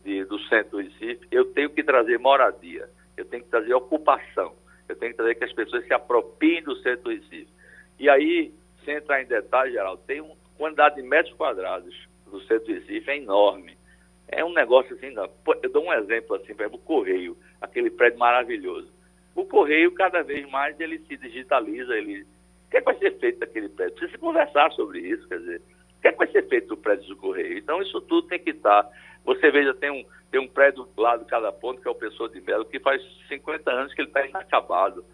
[0.04, 4.54] de, do centro do Recife, eu tenho que trazer moradia, eu tenho que trazer ocupação,
[4.90, 7.48] eu tenho que trazer que as pessoas se apropriem do centro do Recife.
[7.98, 12.66] E aí, sem entrar em detalhes, Geraldo, tem uma quantidade de metros quadrados do centro
[12.66, 13.77] do Recife é enorme.
[14.28, 15.30] É um negócio assim, não.
[15.64, 18.92] eu dou um exemplo assim, por exemplo, o Correio, aquele prédio maravilhoso.
[19.36, 22.22] O Correio, cada vez mais, ele se digitaliza, ele...
[22.22, 23.96] O que, é que vai ser feito daquele prédio?
[23.96, 25.62] Precisa se conversar sobre isso, quer dizer,
[25.98, 27.58] o que, é que vai ser feito do prédio do Correio?
[27.58, 28.90] Então, isso tudo tem que estar...
[29.24, 32.30] Você veja, tem um, tem um prédio lá de cada ponto, que é o Pessoa
[32.30, 35.06] de Melo, que faz 50 anos que ele está inacabado.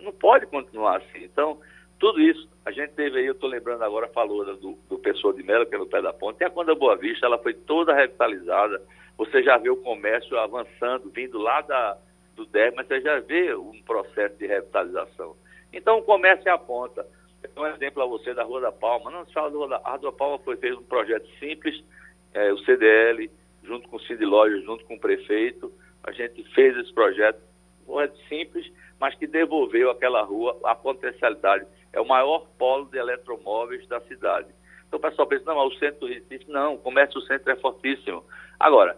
[0.00, 1.24] Não pode continuar assim.
[1.24, 1.60] Então,
[2.00, 5.42] tudo isso, a gente teve aí, eu estou lembrando agora, falou do, do Pessoa de
[5.42, 7.94] Melo, que é no pé da ponte, tem a Conda Boa Vista, ela foi toda
[7.94, 8.82] revitalizada.
[9.18, 11.98] Você já vê o comércio avançando, vindo lá da,
[12.34, 15.36] do DER, mas você já vê um processo de revitalização.
[15.70, 17.06] Então, o comércio é a ponta.
[17.54, 19.10] Um exemplo a você da Rua da Palma.
[19.10, 21.84] Não se fala da Rua da, a Rua da Palma foi feito um projeto simples,
[22.32, 23.30] é, o CDL,
[23.62, 25.70] junto com o Cid Lojas, junto com o prefeito.
[26.02, 27.42] A gente fez esse projeto,
[27.86, 32.98] um projeto simples, mas que devolveu àquela rua a potencialidade é o maior polo de
[32.98, 34.48] eletromóveis da cidade.
[34.86, 37.56] Então o pessoal pensa, não, o centro do Recife, não, o comércio do centro é
[37.56, 38.24] fortíssimo.
[38.58, 38.96] Agora,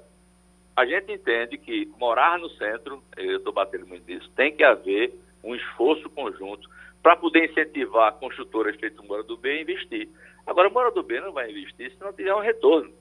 [0.77, 5.13] a gente entende que morar no centro, eu estou batendo muito nisso, tem que haver
[5.45, 6.69] um esforço conjunto
[7.03, 10.09] para poder incentivar construtoras feito Mora do Bem a investir.
[10.47, 12.93] Agora, Mora do Bem não vai investir se não tiver um retorno.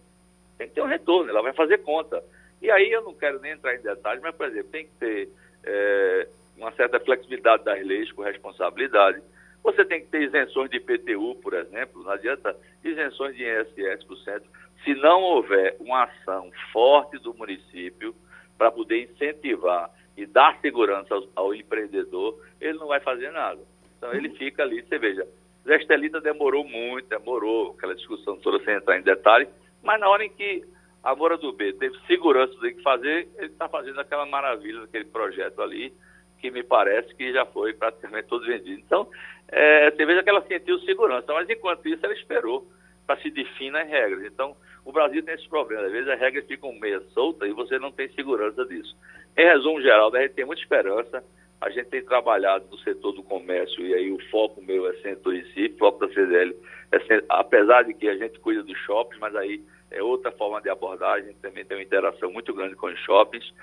[0.58, 2.24] Tem que ter um retorno, ela vai fazer conta.
[2.62, 5.30] E aí eu não quero nem entrar em detalhes, mas, por exemplo, tem que ter
[5.64, 6.28] é,
[6.58, 9.22] uma certa flexibilidade das leis com responsabilidade.
[9.64, 14.14] Você tem que ter isenções de IPTU, por exemplo, não adianta isenções de ISS para
[14.14, 14.50] o centro.
[14.84, 18.16] Se não houver uma ação forte do município
[18.58, 23.62] para poder incentivar e dar segurança ao, ao, empreendedor, ele não vai fazer nada.
[23.98, 25.28] Então ele fica ali, você veja,
[25.66, 29.48] Zé Estelita demorou muito, demorou, aquela discussão toda sem entrar em detalhes,
[29.84, 30.64] mas na hora em que
[31.04, 35.06] a Moura do B teve segurança do que fazer, ele está fazendo aquela maravilha daquele
[35.06, 35.94] projeto ali,
[36.40, 38.80] que me parece que já foi praticamente todo vendido.
[38.80, 39.08] Então,
[39.52, 42.66] é, você veja que ela sentiu segurança, mas enquanto isso ela esperou
[43.06, 44.24] para se definir as regras.
[44.26, 47.78] Então, o Brasil tem esse problema, às vezes as regras ficam meio soltas e você
[47.78, 48.96] não tem segurança disso.
[49.38, 51.24] Em resumo geral, a gente tem muita esperança,
[51.60, 55.32] a gente tem trabalhado no setor do comércio e aí o foco meu é centro
[55.32, 56.56] Recife, o foco da CDL,
[56.92, 59.62] é centro, apesar de que a gente cuida dos shoppings, mas aí
[59.92, 63.54] é outra forma de abordagem, também tem uma interação muito grande com os shoppings.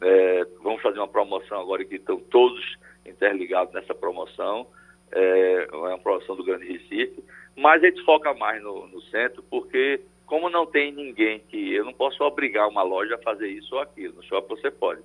[0.00, 2.76] É, vamos fazer uma promoção agora que estão todos
[3.06, 4.66] interligados nessa promoção
[5.14, 7.22] é, é uma promoção do Grande Recife,
[7.56, 11.72] mas a gente foca mais no, no, centro, porque como não tem ninguém que.
[11.72, 15.00] Eu não posso obrigar uma loja a fazer isso ou aquilo, no shopping você pode.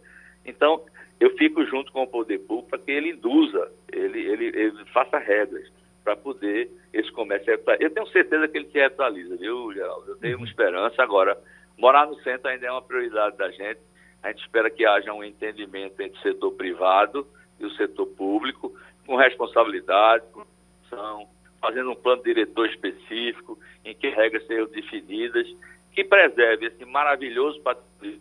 [0.45, 0.83] Então,
[1.19, 5.17] eu fico junto com o poder público para que ele induza, ele, ele, ele faça
[5.17, 5.69] regras
[6.03, 10.11] para poder esse comércio Eu tenho certeza que ele se atualiza, viu, Geraldo?
[10.11, 11.03] Eu tenho uma esperança.
[11.03, 11.37] Agora,
[11.77, 13.79] morar no centro ainda é uma prioridade da gente.
[14.23, 17.27] A gente espera que haja um entendimento entre o setor privado
[17.59, 18.73] e o setor público
[19.09, 20.45] com responsabilidade, com
[20.85, 21.27] ação,
[21.59, 25.47] fazendo um plano diretor específico, em que regras sejam definidas,
[25.91, 28.19] que preserve esse maravilhoso patrimônio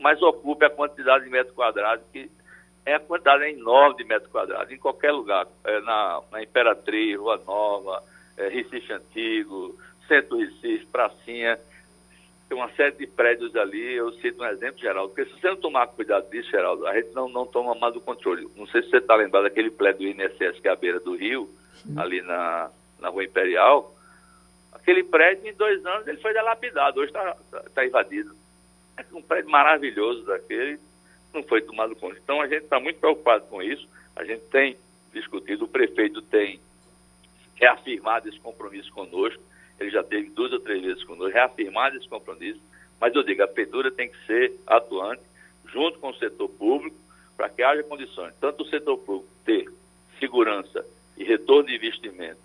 [0.00, 2.28] mas ocupe a quantidade de metros quadrados, que
[2.84, 7.40] é a quantidade enorme de metros quadrados, em qualquer lugar, é, na, na Imperatriz, Rua
[7.46, 8.02] Nova,
[8.36, 11.58] é, Recife Antigo, Centro Recife, Pracinha,
[12.48, 15.56] tem uma série de prédios ali, eu cito um exemplo, Geraldo, porque se você não
[15.56, 18.48] tomar cuidado disso, Geraldo, a gente não, não toma mais o controle.
[18.56, 21.16] Não sei se você está lembrado daquele prédio do INSS, que é a beira do
[21.16, 21.50] Rio,
[21.82, 21.98] Sim.
[21.98, 23.92] ali na, na Rua Imperial.
[24.72, 28.32] Aquele prédio, em dois anos, ele foi delapidado, hoje está tá, tá invadido.
[28.96, 30.78] É um prédio maravilhoso daquele,
[31.34, 32.16] não foi tomado conta.
[32.22, 34.76] Então, a gente está muito preocupado com isso, a gente tem
[35.12, 36.60] discutido, o prefeito tem
[37.56, 39.42] reafirmado esse compromisso conosco,
[39.78, 42.60] ele já teve duas ou três vezes conosco, reafirmado esse compromisso,
[43.00, 45.22] mas eu digo, a prefeitura tem que ser atuante
[45.66, 46.96] junto com o setor público
[47.36, 49.68] para que haja condições, tanto o setor público ter
[50.18, 50.84] segurança
[51.16, 52.40] e retorno de investimento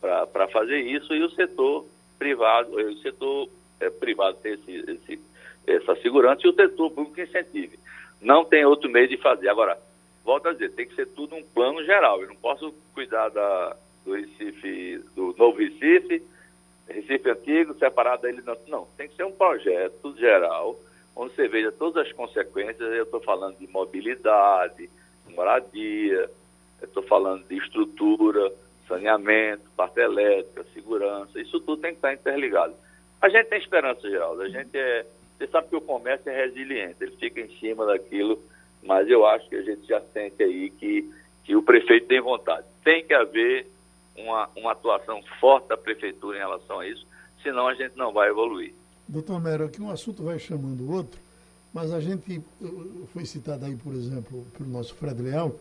[0.00, 1.86] para fazer isso e o setor
[2.18, 5.20] privado, o setor é, privado ter esse, esse,
[5.66, 7.78] essa segurança e o setor público incentive.
[8.20, 9.48] Não tem outro meio de fazer.
[9.48, 9.78] Agora,
[10.24, 12.20] volto a dizer, tem que ser tudo um plano geral.
[12.20, 16.22] Eu não posso cuidar da, do Recife, do Novo Recife,
[16.92, 18.42] Recife Antigo, separado dele.
[18.44, 20.78] Não, não, tem que ser um projeto geral,
[21.14, 22.80] onde você veja todas as consequências.
[22.80, 24.90] Eu estou falando de mobilidade,
[25.34, 26.30] moradia,
[26.82, 28.52] estou falando de estrutura,
[28.88, 32.74] saneamento, parte elétrica, segurança, isso tudo tem que estar interligado.
[33.22, 34.42] A gente tem esperança, Geraldo.
[34.42, 35.06] A gente é.
[35.38, 38.38] Você sabe que o comércio é resiliente, ele fica em cima daquilo,
[38.82, 41.10] mas eu acho que a gente já sente aí que,
[41.44, 42.66] que o prefeito tem vontade.
[42.84, 43.66] Tem que haver
[44.22, 47.06] uma, uma atuação forte da prefeitura em relação a isso,
[47.42, 48.74] senão a gente não vai evoluir.
[49.08, 51.20] Doutor Mero, aqui um assunto vai chamando o outro,
[51.72, 52.42] mas a gente
[53.12, 55.54] foi citado aí, por exemplo, pelo nosso Fred Leal,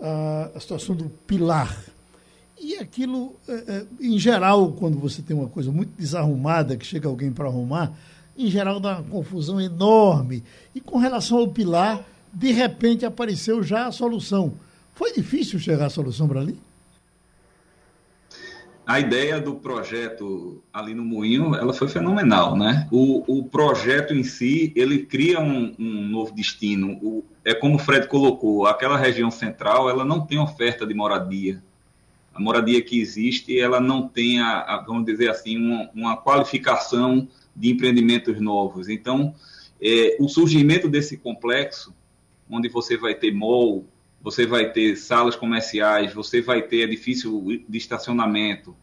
[0.00, 1.74] a, a situação do pilar
[2.62, 7.08] e aquilo, é, é, em geral, quando você tem uma coisa muito desarrumada, que chega
[7.08, 7.96] alguém para arrumar,
[8.36, 10.44] em geral dá uma confusão enorme.
[10.74, 14.52] E com relação ao pilar, de repente apareceu já a solução.
[14.92, 16.58] Foi difícil chegar à solução para ali?
[18.90, 22.88] A ideia do projeto ali no Moinho, ela foi fenomenal, né?
[22.90, 26.98] O, o projeto em si, ele cria um, um novo destino.
[27.00, 31.62] O, é como o Fred colocou, aquela região central, ela não tem oferta de moradia
[32.34, 37.28] a moradia que existe, ela não tem, a, a vamos dizer assim, uma, uma, qualificação
[37.54, 38.88] de empreendimentos novos.
[38.88, 39.34] Então,
[39.80, 41.94] é, o surgimento desse complexo,
[42.48, 43.84] onde você vai ter mall,
[44.22, 48.76] você vai ter salas comerciais, você vai ter edifício de estacionamento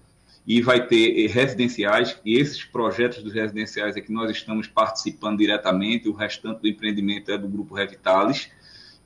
[0.47, 5.39] e vai ter eh, residenciais, e esses projetos dos residenciais é que nós estamos participando
[5.39, 8.50] diretamente, o restante do empreendimento é do Grupo Revitalis.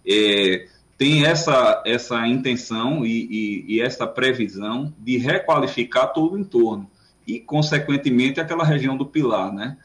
[0.08, 0.68] É,
[1.00, 6.88] tem essa, essa intenção e, e, e, essa previsão de requalificar todo o entorno
[7.26, 9.78] e, consequentemente, aquela região do Pilar, né?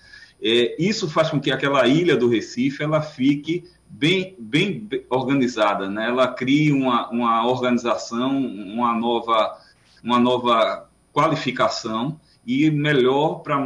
[0.42, 6.08] É, isso faz com que aquela ilha do Recife ela fique bem, bem organizada, né?
[6.08, 9.58] Ela crie uma, uma organização, uma nova,
[10.02, 13.56] uma nova qualificação e melhor para,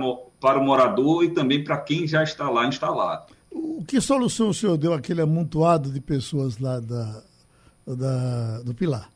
[0.40, 3.32] para o morador e também para quem já está lá instalado.
[3.50, 7.22] O que solução o senhor deu àquele amontoado de pessoas lá da,
[7.86, 9.10] da, do pilar.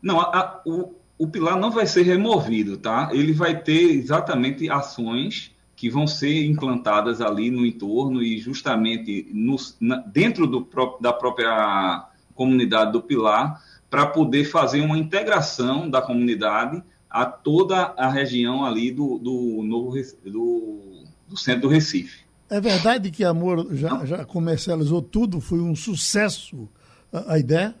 [0.00, 3.10] Não, a, a, o, o pilar não vai ser removido, tá?
[3.12, 5.51] Ele vai ter exatamente ações
[5.82, 10.64] que vão ser implantadas ali no entorno e justamente no, na, dentro do,
[11.00, 18.08] da própria comunidade do Pilar para poder fazer uma integração da comunidade a toda a
[18.08, 22.20] região ali do, do novo do, do centro do Recife.
[22.48, 25.40] É verdade que Amor já, já comercializou tudo?
[25.40, 26.68] Foi um sucesso
[27.12, 27.74] a, a ideia?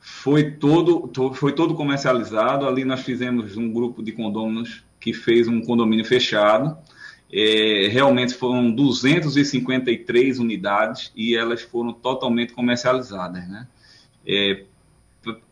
[0.00, 2.66] Foi todo, foi todo comercializado.
[2.66, 6.76] Ali nós fizemos um grupo de condôminos que fez um condomínio fechado.
[7.32, 13.48] É, realmente foram 253 unidades e elas foram totalmente comercializadas.
[13.48, 13.68] Né?
[14.26, 14.64] É,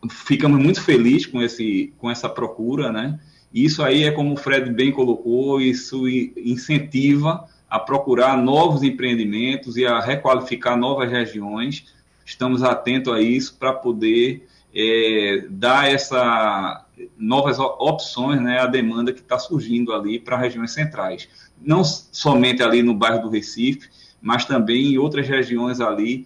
[0.09, 3.17] ficamos muito felizes com, esse, com essa procura, né?
[3.53, 9.85] Isso aí é como o Fred bem colocou, isso incentiva a procurar novos empreendimentos e
[9.85, 11.85] a requalificar novas regiões.
[12.25, 16.84] Estamos atentos a isso para poder é, dar essa
[17.17, 21.27] novas opções né, à demanda que está surgindo ali para regiões centrais.
[21.61, 23.89] Não somente ali no bairro do Recife,
[24.21, 26.25] mas também em outras regiões ali,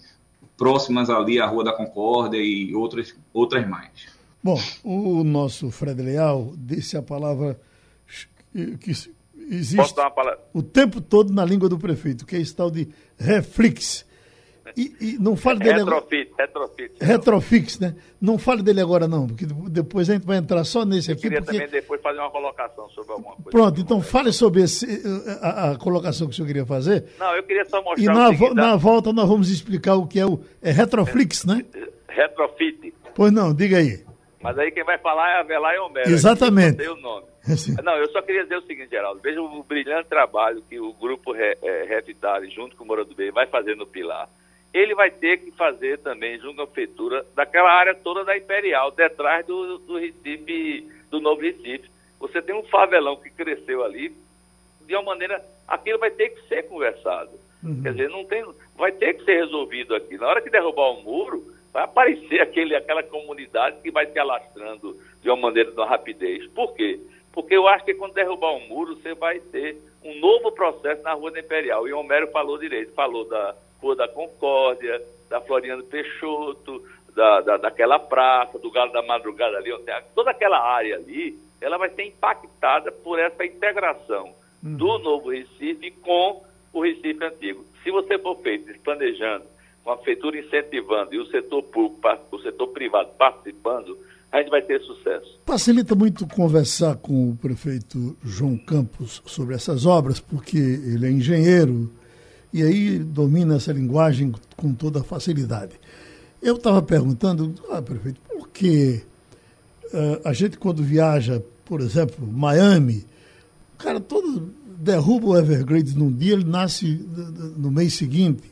[0.57, 3.89] próximas ali à Rua da Concórdia e outras, outras mais.
[4.43, 7.59] Bom, o nosso Fred Leal disse a palavra
[8.53, 8.91] que
[9.49, 10.39] existe palavra?
[10.53, 14.05] o tempo todo na língua do prefeito, que é esse tal de reflex.
[14.75, 16.45] E, e não fale dele retrofit, agora.
[16.45, 16.91] Retrofit.
[17.01, 17.95] Retrofix, né?
[18.21, 21.27] Não fale dele agora, não, porque depois a gente vai entrar só nesse Eu aqui.
[21.27, 21.57] Eu queria porque...
[21.57, 23.49] também depois fazer uma colocação sobre alguma coisa.
[23.49, 24.85] Pronto, então fale sobre esse,
[25.41, 27.05] a, a, colocação que o senhor queria fazer.
[27.17, 28.03] Não, eu queria só mostrar.
[28.03, 31.65] E na, vo na volta nós vamos explicar o que é o é Retroflix, né?
[32.07, 32.93] Retrofit.
[33.15, 34.03] Pois não, diga aí.
[34.41, 36.09] Mas aí quem vai falar é Avelar e Homero.
[36.09, 36.81] Exatamente.
[36.81, 37.27] Eu o nome.
[37.83, 39.21] Não, eu só queria dizer o seguinte, Geraldo.
[39.21, 43.15] Veja o brilhante trabalho que o grupo Re, é, Revitale, junto com o Moura do
[43.15, 44.29] Bem, vai fazer no Pilar.
[44.73, 48.91] Ele vai ter que fazer também, junto com a prefeitura, daquela área toda da Imperial,
[48.91, 51.89] detrás do, do Recife, do Novo Recife.
[52.19, 54.15] Você tem um favelão que cresceu ali,
[54.85, 55.43] de uma maneira.
[55.67, 57.31] Aquilo vai ter que ser conversado.
[57.63, 57.81] Uhum.
[57.81, 58.45] Quer dizer, não tem.
[58.75, 60.17] Vai ter que ser resolvido aqui.
[60.17, 64.95] Na hora que derrubar o muro, vai aparecer aquele, aquela comunidade que vai se alastrando
[65.21, 66.45] de uma maneira, de uma rapidez.
[66.47, 66.99] Por quê?
[67.31, 71.13] Porque eu acho que quando derrubar um muro, você vai ter um novo processo na
[71.13, 71.87] Rua da Imperial.
[71.87, 76.83] E o Homero falou direito, falou da Rua da Concórdia, da Floriano Peixoto,
[77.15, 79.71] da, da, daquela praça, do Galo da Madrugada ali,
[80.15, 84.75] toda aquela área ali, ela vai ser impactada por essa integração uhum.
[84.75, 87.65] do Novo Recife com o Recife Antigo.
[87.83, 89.45] Se você for feito planejando
[89.83, 91.99] com a prefeitura incentivando e o setor público,
[92.31, 93.97] o setor privado participando,
[94.31, 95.39] a gente vai ter sucesso.
[95.45, 101.89] Facilita muito conversar com o prefeito João Campos sobre essas obras, porque ele é engenheiro
[102.51, 105.73] e aí domina essa linguagem com toda facilidade.
[106.41, 109.03] Eu estava perguntando, ah, prefeito, porque
[109.93, 113.05] uh, a gente quando viaja, por exemplo, Miami,
[113.75, 117.05] o cara todo derruba o Evergrande num dia, ele nasce
[117.57, 118.43] no mês seguinte.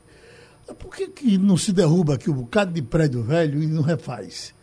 [0.80, 4.54] Por que, que não se derruba aqui um bocado de prédio velho e não refaz?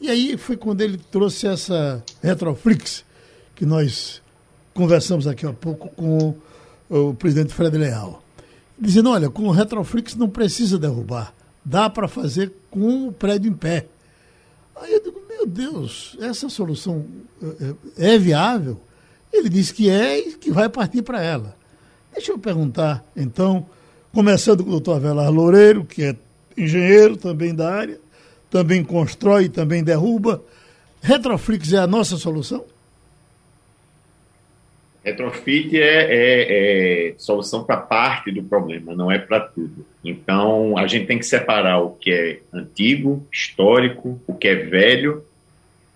[0.00, 3.04] E aí foi quando ele trouxe essa Retroflix,
[3.54, 4.20] que nós
[4.74, 6.34] conversamos aqui há pouco com
[6.90, 8.23] o presidente Fred Leal.
[8.78, 11.32] Dizendo, olha, com o Retroflix não precisa derrubar,
[11.64, 13.86] dá para fazer com o prédio em pé.
[14.76, 17.04] Aí eu digo, meu Deus, essa solução
[17.98, 18.80] é, é viável?
[19.32, 21.56] Ele disse que é e que vai partir para ela.
[22.12, 23.66] Deixa eu perguntar, então,
[24.12, 26.16] começando com o doutor Avelar Loureiro, que é
[26.56, 28.00] engenheiro também da área,
[28.50, 30.42] também constrói, também derruba.
[31.00, 32.64] Retroflix é a nossa solução?
[35.04, 39.84] Retrofit é, é, é solução para parte do problema, não é para tudo.
[40.02, 45.22] Então, a gente tem que separar o que é antigo, histórico, o que é velho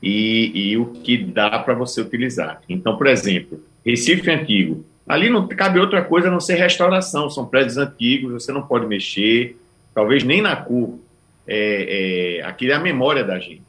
[0.03, 2.61] e, e o que dá para você utilizar.
[2.69, 4.85] Então, por exemplo, Recife Antigo.
[5.09, 7.31] Ali não cabe outra coisa a não ser restauração.
[7.31, 9.57] São prédios antigos, você não pode mexer,
[9.95, 10.99] talvez nem na cor.
[11.47, 13.63] É, é, aquilo é a memória da gente.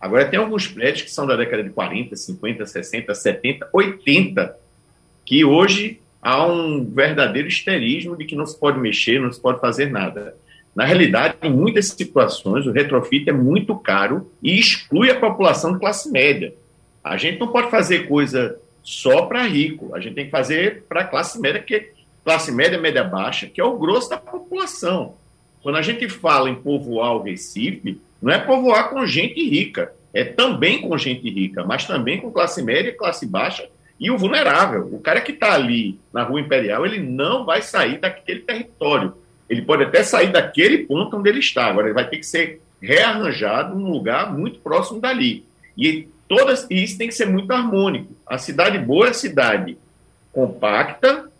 [0.00, 4.56] Agora, tem alguns prédios que são da década de 40, 50, 60, 70, 80,
[5.30, 9.60] que hoje há um verdadeiro histerismo de que não se pode mexer, não se pode
[9.60, 10.34] fazer nada.
[10.74, 15.78] Na realidade, em muitas situações, o retrofit é muito caro e exclui a população de
[15.78, 16.52] classe média.
[17.04, 21.04] A gente não pode fazer coisa só para rico, a gente tem que fazer para
[21.04, 21.92] classe média, que
[22.24, 25.14] classe média, média baixa, que é o grosso da população.
[25.62, 30.24] Quando a gente fala em povoar o Recife, não é povoar com gente rica, é
[30.24, 33.68] também com gente rica, mas também com classe média e classe baixa
[34.00, 37.98] e o vulnerável, o cara que está ali na Rua Imperial, ele não vai sair
[37.98, 39.12] daquele território.
[39.46, 41.66] Ele pode até sair daquele ponto onde ele está.
[41.66, 45.44] Agora, ele vai ter que ser rearranjado num lugar muito próximo dali.
[45.76, 48.14] E, todas, e isso tem que ser muito harmônico.
[48.26, 49.76] A cidade boa é a cidade
[50.32, 51.30] compacta,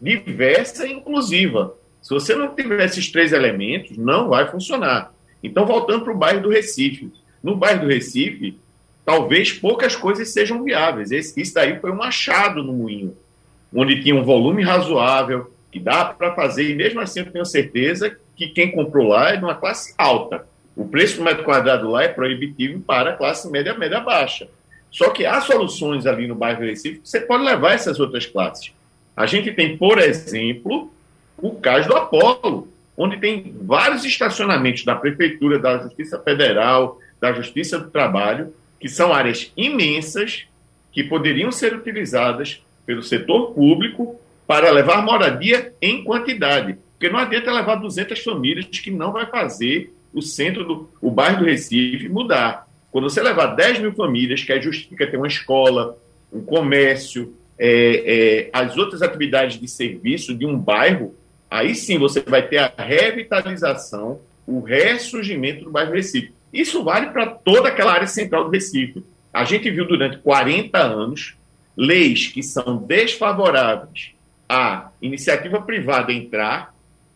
[0.00, 1.74] diversa e inclusiva.
[2.00, 5.12] Se você não tiver esses três elementos, não vai funcionar.
[5.42, 7.12] Então, voltando para o bairro do Recife.
[7.42, 8.58] No bairro do Recife,
[9.10, 11.10] talvez poucas coisas sejam viáveis.
[11.10, 13.16] Esse, isso daí foi um achado no moinho,
[13.74, 18.16] onde tinha um volume razoável, que dá para fazer, e mesmo assim eu tenho certeza
[18.36, 20.46] que quem comprou lá é de uma classe alta.
[20.76, 24.48] O preço do metro quadrado lá é proibitivo para a classe média, média baixa.
[24.92, 28.72] Só que há soluções ali no bairro Recife que você pode levar essas outras classes.
[29.16, 30.88] A gente tem, por exemplo,
[31.36, 37.76] o caso do Apolo, onde tem vários estacionamentos da Prefeitura, da Justiça Federal, da Justiça
[37.76, 40.46] do Trabalho, que são áreas imensas
[40.90, 46.76] que poderiam ser utilizadas pelo setor público para levar moradia em quantidade.
[46.92, 51.40] Porque não adianta levar 200 famílias que não vai fazer o centro do o bairro
[51.40, 52.66] do Recife mudar.
[52.90, 55.96] Quando você levar 10 mil famílias, que aí justifica ter uma escola,
[56.32, 61.14] um comércio, é, é, as outras atividades de serviço de um bairro,
[61.48, 66.32] aí sim você vai ter a revitalização, o ressurgimento do bairro Recife.
[66.52, 69.04] Isso vale para toda aquela área central do Recife.
[69.32, 71.36] A gente viu durante 40 anos
[71.76, 74.12] leis que são desfavoráveis
[74.48, 76.74] à iniciativa privada entrar,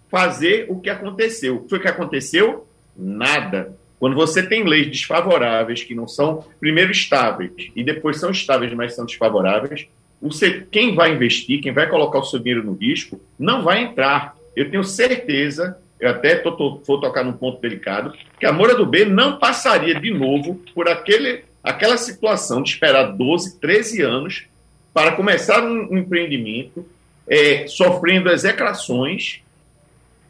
[0.09, 1.57] fazer o que aconteceu.
[1.57, 2.67] O que foi que aconteceu?
[2.97, 3.77] Nada.
[3.99, 8.95] Quando você tem leis desfavoráveis, que não são, primeiro, estáveis, e depois são estáveis, mas
[8.95, 9.89] são desfavoráveis,
[10.23, 14.37] você, quem vai investir, quem vai colocar o seu dinheiro no risco, não vai entrar.
[14.55, 18.13] Eu tenho certeza eu até tô, tô, vou tocar num ponto delicado,
[18.45, 23.05] que a Moura do B não passaria de novo por aquele, aquela situação de esperar
[23.05, 24.45] 12, 13 anos
[24.93, 26.87] para começar um, empreendimento,
[27.27, 29.41] é, sofrendo execrações,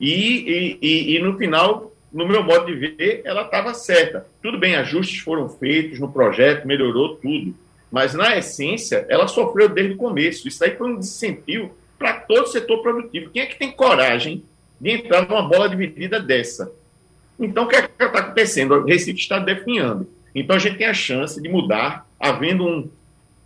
[0.01, 4.25] e, e, e, e, no final, no meu modo de ver, ela estava certa.
[4.41, 7.53] Tudo bem, ajustes foram feitos no projeto, melhorou tudo,
[7.91, 10.47] mas na essência, ela sofreu desde o começo.
[10.47, 13.31] Isso aí foi um desincentivo para todo o setor produtivo.
[13.31, 14.45] Quem é que tem coragem
[14.81, 16.71] de entrar numa bola dividida dessa.
[17.39, 18.75] Então, o que é está acontecendo?
[18.75, 20.09] O Recife está definhando.
[20.35, 22.91] Então, a gente tem a chance de mudar, havendo um,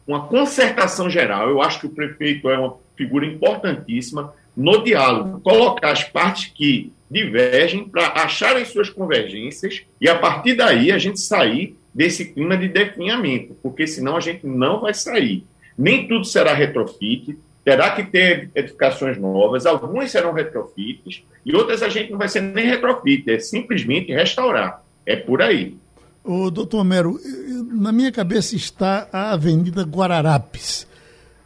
[0.07, 1.49] uma concertação geral.
[1.49, 6.93] Eu acho que o prefeito é uma figura importantíssima no diálogo, colocar as partes que
[7.11, 12.69] divergem para acharem suas convergências e, a partir daí, a gente sair desse clima de
[12.69, 15.45] definhamento, porque senão a gente não vai sair.
[15.77, 21.91] Nem tudo será retrofit, terá que ter edificações novas, algumas serão retrofits e outras a
[21.91, 24.83] gente não vai ser nem retrofit, é simplesmente restaurar.
[25.05, 25.77] É por aí.
[26.25, 27.21] O doutor Homero,
[27.71, 30.87] na minha cabeça está a Avenida Guararapes.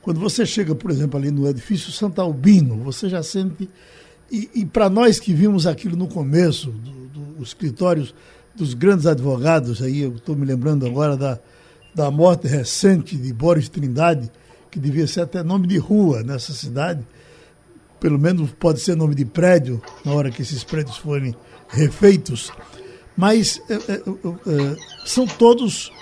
[0.00, 3.68] Quando você chega, por exemplo, ali no edifício Santa Albino, você já sente.
[4.30, 8.14] E, e para nós que vimos aquilo no começo, dos do, escritórios
[8.54, 11.40] dos grandes advogados aí, eu estou me lembrando agora da,
[11.92, 14.30] da morte recente de Boris Trindade,
[14.72, 17.06] que devia ser até nome de rua nessa cidade,
[18.00, 21.36] pelo menos pode ser nome de prédio, na hora que esses prédios forem
[21.68, 22.50] refeitos,
[23.14, 25.92] mas é, é, é, são todos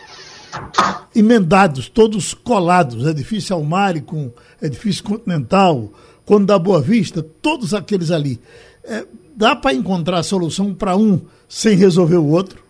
[1.14, 4.30] emendados, todos colados, edifício Almari com
[4.62, 5.92] edifício Continental,
[6.24, 8.40] quando dá Boa Vista, todos aqueles ali.
[8.84, 9.04] É,
[9.36, 12.69] dá para encontrar solução para um sem resolver o outro?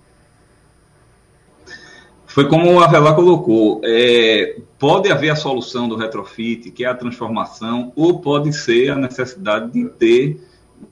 [2.30, 6.94] Foi como o Avelar colocou, é, pode haver a solução do retrofit, que é a
[6.94, 10.40] transformação, ou pode ser a necessidade de ter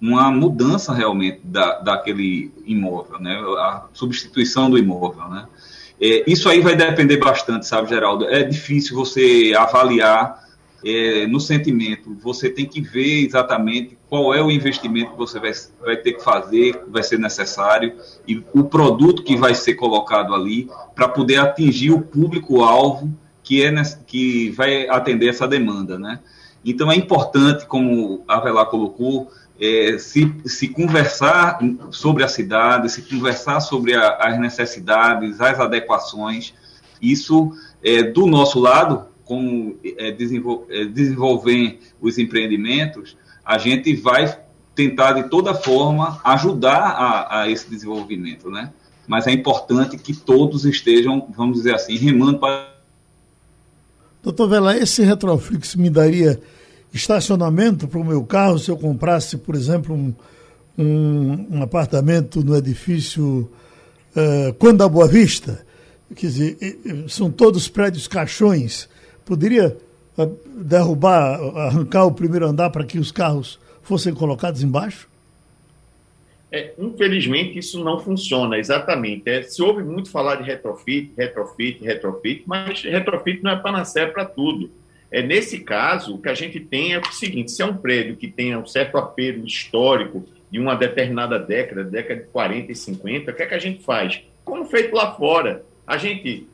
[0.03, 3.37] uma mudança realmente da, daquele imóvel, né?
[3.57, 5.29] a substituição do imóvel.
[5.29, 5.47] Né?
[6.01, 8.29] É, isso aí vai depender bastante, sabe, Geraldo?
[8.29, 10.45] É difícil você avaliar
[10.85, 15.53] é, no sentimento, você tem que ver exatamente qual é o investimento que você vai,
[15.85, 17.95] vai ter que fazer, vai ser necessário,
[18.27, 23.13] e o produto que vai ser colocado ali para poder atingir o público-alvo
[23.43, 23.73] que, é,
[24.07, 25.99] que vai atender essa demanda.
[25.99, 26.21] Né?
[26.65, 31.59] Então é importante, como a Avelar colocou, é, se, se conversar
[31.91, 36.55] sobre a cidade, se conversar sobre a, as necessidades, as adequações,
[37.03, 37.53] isso
[37.83, 43.15] é, do nosso lado, como é, desenvol, é, desenvolver os empreendimentos,
[43.45, 44.39] a gente vai
[44.75, 48.73] tentar de toda forma ajudar a, a, esse desenvolvimento, né?
[49.07, 52.75] Mas é importante que todos estejam, vamos dizer assim, remando para.
[54.23, 56.41] Doutor Vela, esse Retroflix me daria
[56.93, 60.15] estacionamento para o meu carro se eu comprasse, por exemplo, um,
[60.77, 63.51] um, um apartamento no edifício
[64.17, 65.67] uh, Quando Boa Vista?
[66.15, 66.59] Quer dizer,
[67.09, 68.89] são todos prédios caixões
[69.29, 69.77] poderia
[70.17, 75.07] ah, derrubar, arrancar o primeiro andar para que os carros fossem colocados embaixo?
[76.51, 79.29] É, infelizmente, isso não funciona exatamente.
[79.29, 84.25] É, se ouve muito falar de retrofit, retrofit, retrofit, mas retrofit não é panacea para
[84.25, 84.71] tudo.
[85.11, 88.17] É, nesse caso, o que a gente tem é o seguinte: se é um prédio
[88.17, 93.31] que tenha um certo apelo histórico de uma determinada década, década de 40 e 50,
[93.31, 94.23] o que é que a gente faz?
[94.43, 95.63] Como feito lá fora.
[95.87, 96.47] A gente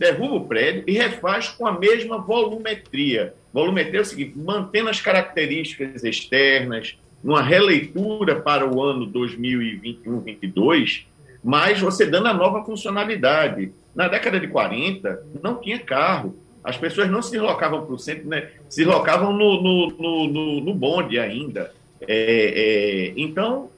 [0.00, 3.34] derruba o prédio e refaz com a mesma volumetria.
[3.52, 11.04] Volumetria é o seguinte: mantendo as características externas, numa releitura para o ano 2021-22,
[11.44, 13.72] mas você dando a nova funcionalidade.
[13.94, 16.34] Na década de 40, não tinha carro.
[16.62, 18.48] As pessoas não se deslocavam para o centro, né?
[18.68, 21.72] se deslocavam no, no, no, no bonde ainda.
[22.00, 23.68] É, é, então,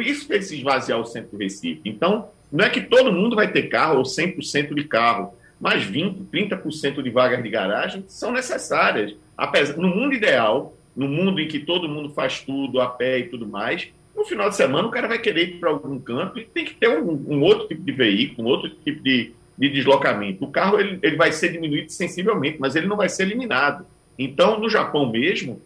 [0.00, 1.80] isso fez se esvaziar o centro do Recife.
[1.84, 6.26] Então, não é que todo mundo vai ter carro ou 100% de carro mas 20%,
[6.26, 9.14] 30% de vagas de garagem são necessárias.
[9.36, 13.28] Apesar, no mundo ideal, no mundo em que todo mundo faz tudo a pé e
[13.28, 16.44] tudo mais, no final de semana o cara vai querer ir para algum canto e
[16.44, 20.44] tem que ter um, um, outro tipo de veículo, um outro tipo de, de deslocamento.
[20.44, 23.86] O carro ele, ele vai ser diminuído sensivelmente, mas ele não vai ser eliminado.
[24.18, 25.62] Então, no Japão mesmo,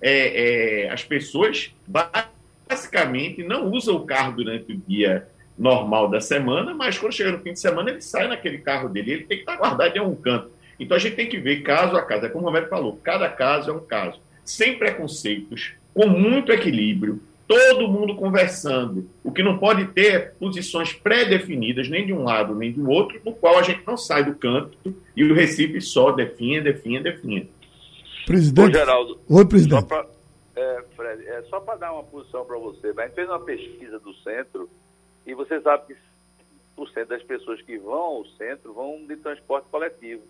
[0.00, 5.28] é, é, as pessoas basicamente não usam o carro durante o dia
[5.58, 9.12] normal da semana, mas quando chega no fim de semana, ele sai naquele carro dele,
[9.12, 10.50] ele tem que estar guardado em algum canto.
[10.78, 13.28] Então a gente tem que ver caso a caso, é como o Roberto falou, cada
[13.28, 19.08] caso é um caso, sem preconceitos, com muito equilíbrio, todo mundo conversando.
[19.24, 23.20] O que não pode ter é posições pré-definidas, nem de um lado nem do outro,
[23.24, 24.76] no qual a gente não sai do canto
[25.16, 27.48] e o Recife só definha, definha, definha.
[28.26, 28.76] Presidente.
[28.76, 29.20] Ô, Geraldo.
[29.28, 29.80] Oi, presidente.
[29.80, 30.06] Só pra,
[30.56, 33.98] é, Fred, é, só para dar uma posição para você, a gente fez uma pesquisa
[34.00, 34.68] do centro
[35.26, 35.96] e você sabe que
[36.76, 40.22] o centro das pessoas que vão ao centro vão de transporte coletivo.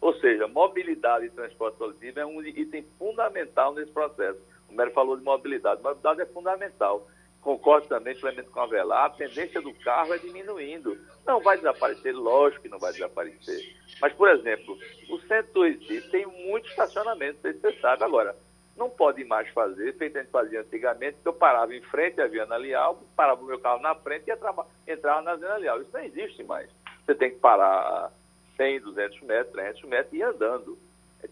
[0.00, 4.38] Ou seja, mobilidade e transporte coletivo é um item fundamental nesse processo.
[4.68, 5.82] O Mero falou de mobilidade.
[5.82, 7.08] Mobilidade é fundamental.
[7.40, 10.98] Concordo também plenamente com a Velar, a tendência do carro é diminuindo.
[11.26, 13.76] Não vai desaparecer, lógico que não vai desaparecer.
[14.00, 14.78] Mas, por exemplo,
[15.10, 18.02] o centro Recife tem muito estacionamento, você sabe.
[18.02, 18.34] Agora,
[18.76, 22.26] não pode mais fazer, feito a gente fazia antigamente, que eu parava em frente à
[22.26, 25.80] Viana Leal, parava o meu carro na frente e entrava na Viana Leal.
[25.80, 26.68] Isso não existe mais.
[27.06, 28.10] Você tem que parar
[28.56, 30.78] 100, 200 metros, 300 metros e ir andando.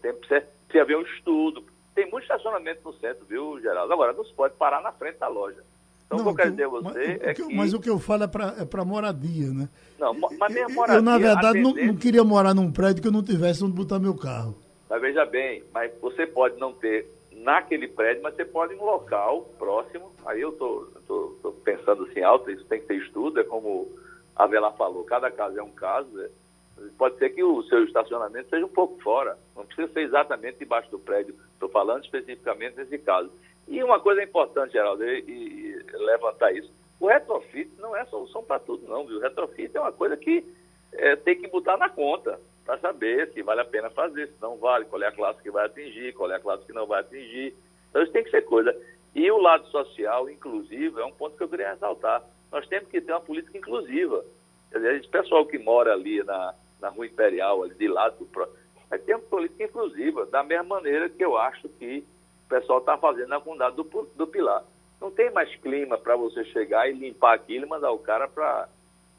[0.01, 1.63] Tem, precisa, precisa haver um estudo.
[1.93, 3.93] Tem muito estacionamento no centro, viu, Geraldo?
[3.93, 5.63] Agora, não se pode parar na frente da loja.
[6.05, 7.55] Então, não, o que eu quero dizer a você mas, é que...
[7.55, 9.69] Mas o que eu falo é para é moradia, né?
[9.99, 10.99] Não, mas nem a moradia...
[10.99, 13.99] Eu, na verdade, não, não queria morar num prédio que eu não tivesse onde botar
[13.99, 14.55] meu carro.
[14.89, 17.07] Mas veja bem, mas você pode não ter
[17.43, 20.11] naquele prédio, mas você pode ir no local próximo.
[20.25, 23.91] Aí eu estou pensando assim alto, isso tem que ter estudo, é como
[24.35, 26.09] a Vela falou, cada caso é um caso.
[26.21, 26.29] É.
[26.97, 30.89] Pode ser que o seu estacionamento seja um pouco fora, não precisa ser exatamente debaixo
[30.89, 31.35] do prédio.
[31.53, 33.29] Estou falando especificamente nesse caso.
[33.67, 36.71] E uma coisa importante, Geraldo, e, e levantar isso.
[36.99, 39.17] O retrofit não é solução para tudo, não, viu?
[39.17, 40.43] O retrofit é uma coisa que
[40.93, 44.57] é, tem que botar na conta para saber se vale a pena fazer, se não
[44.57, 47.01] vale, qual é a classe que vai atingir, qual é a classe que não vai
[47.01, 47.53] atingir.
[47.89, 48.75] Então, isso tem que ser coisa.
[49.13, 52.23] E o lado social, inclusivo, é um ponto que eu queria ressaltar.
[52.51, 54.23] Nós temos que ter uma política inclusiva.
[54.71, 58.25] Quer dizer, pessoal que mora ali na, na Rua Imperial, ali de lado do
[58.89, 62.05] vai ter uma política inclusiva, da mesma maneira que eu acho que
[62.45, 63.83] o pessoal está fazendo na comunidade do,
[64.15, 64.63] do Pilar.
[65.01, 68.69] Não tem mais clima para você chegar e limpar aquilo e mandar o cara para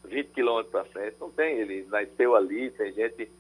[0.05, 1.17] 20 quilômetros para frente.
[1.21, 3.31] Não tem, ele nasceu ali, tem gente,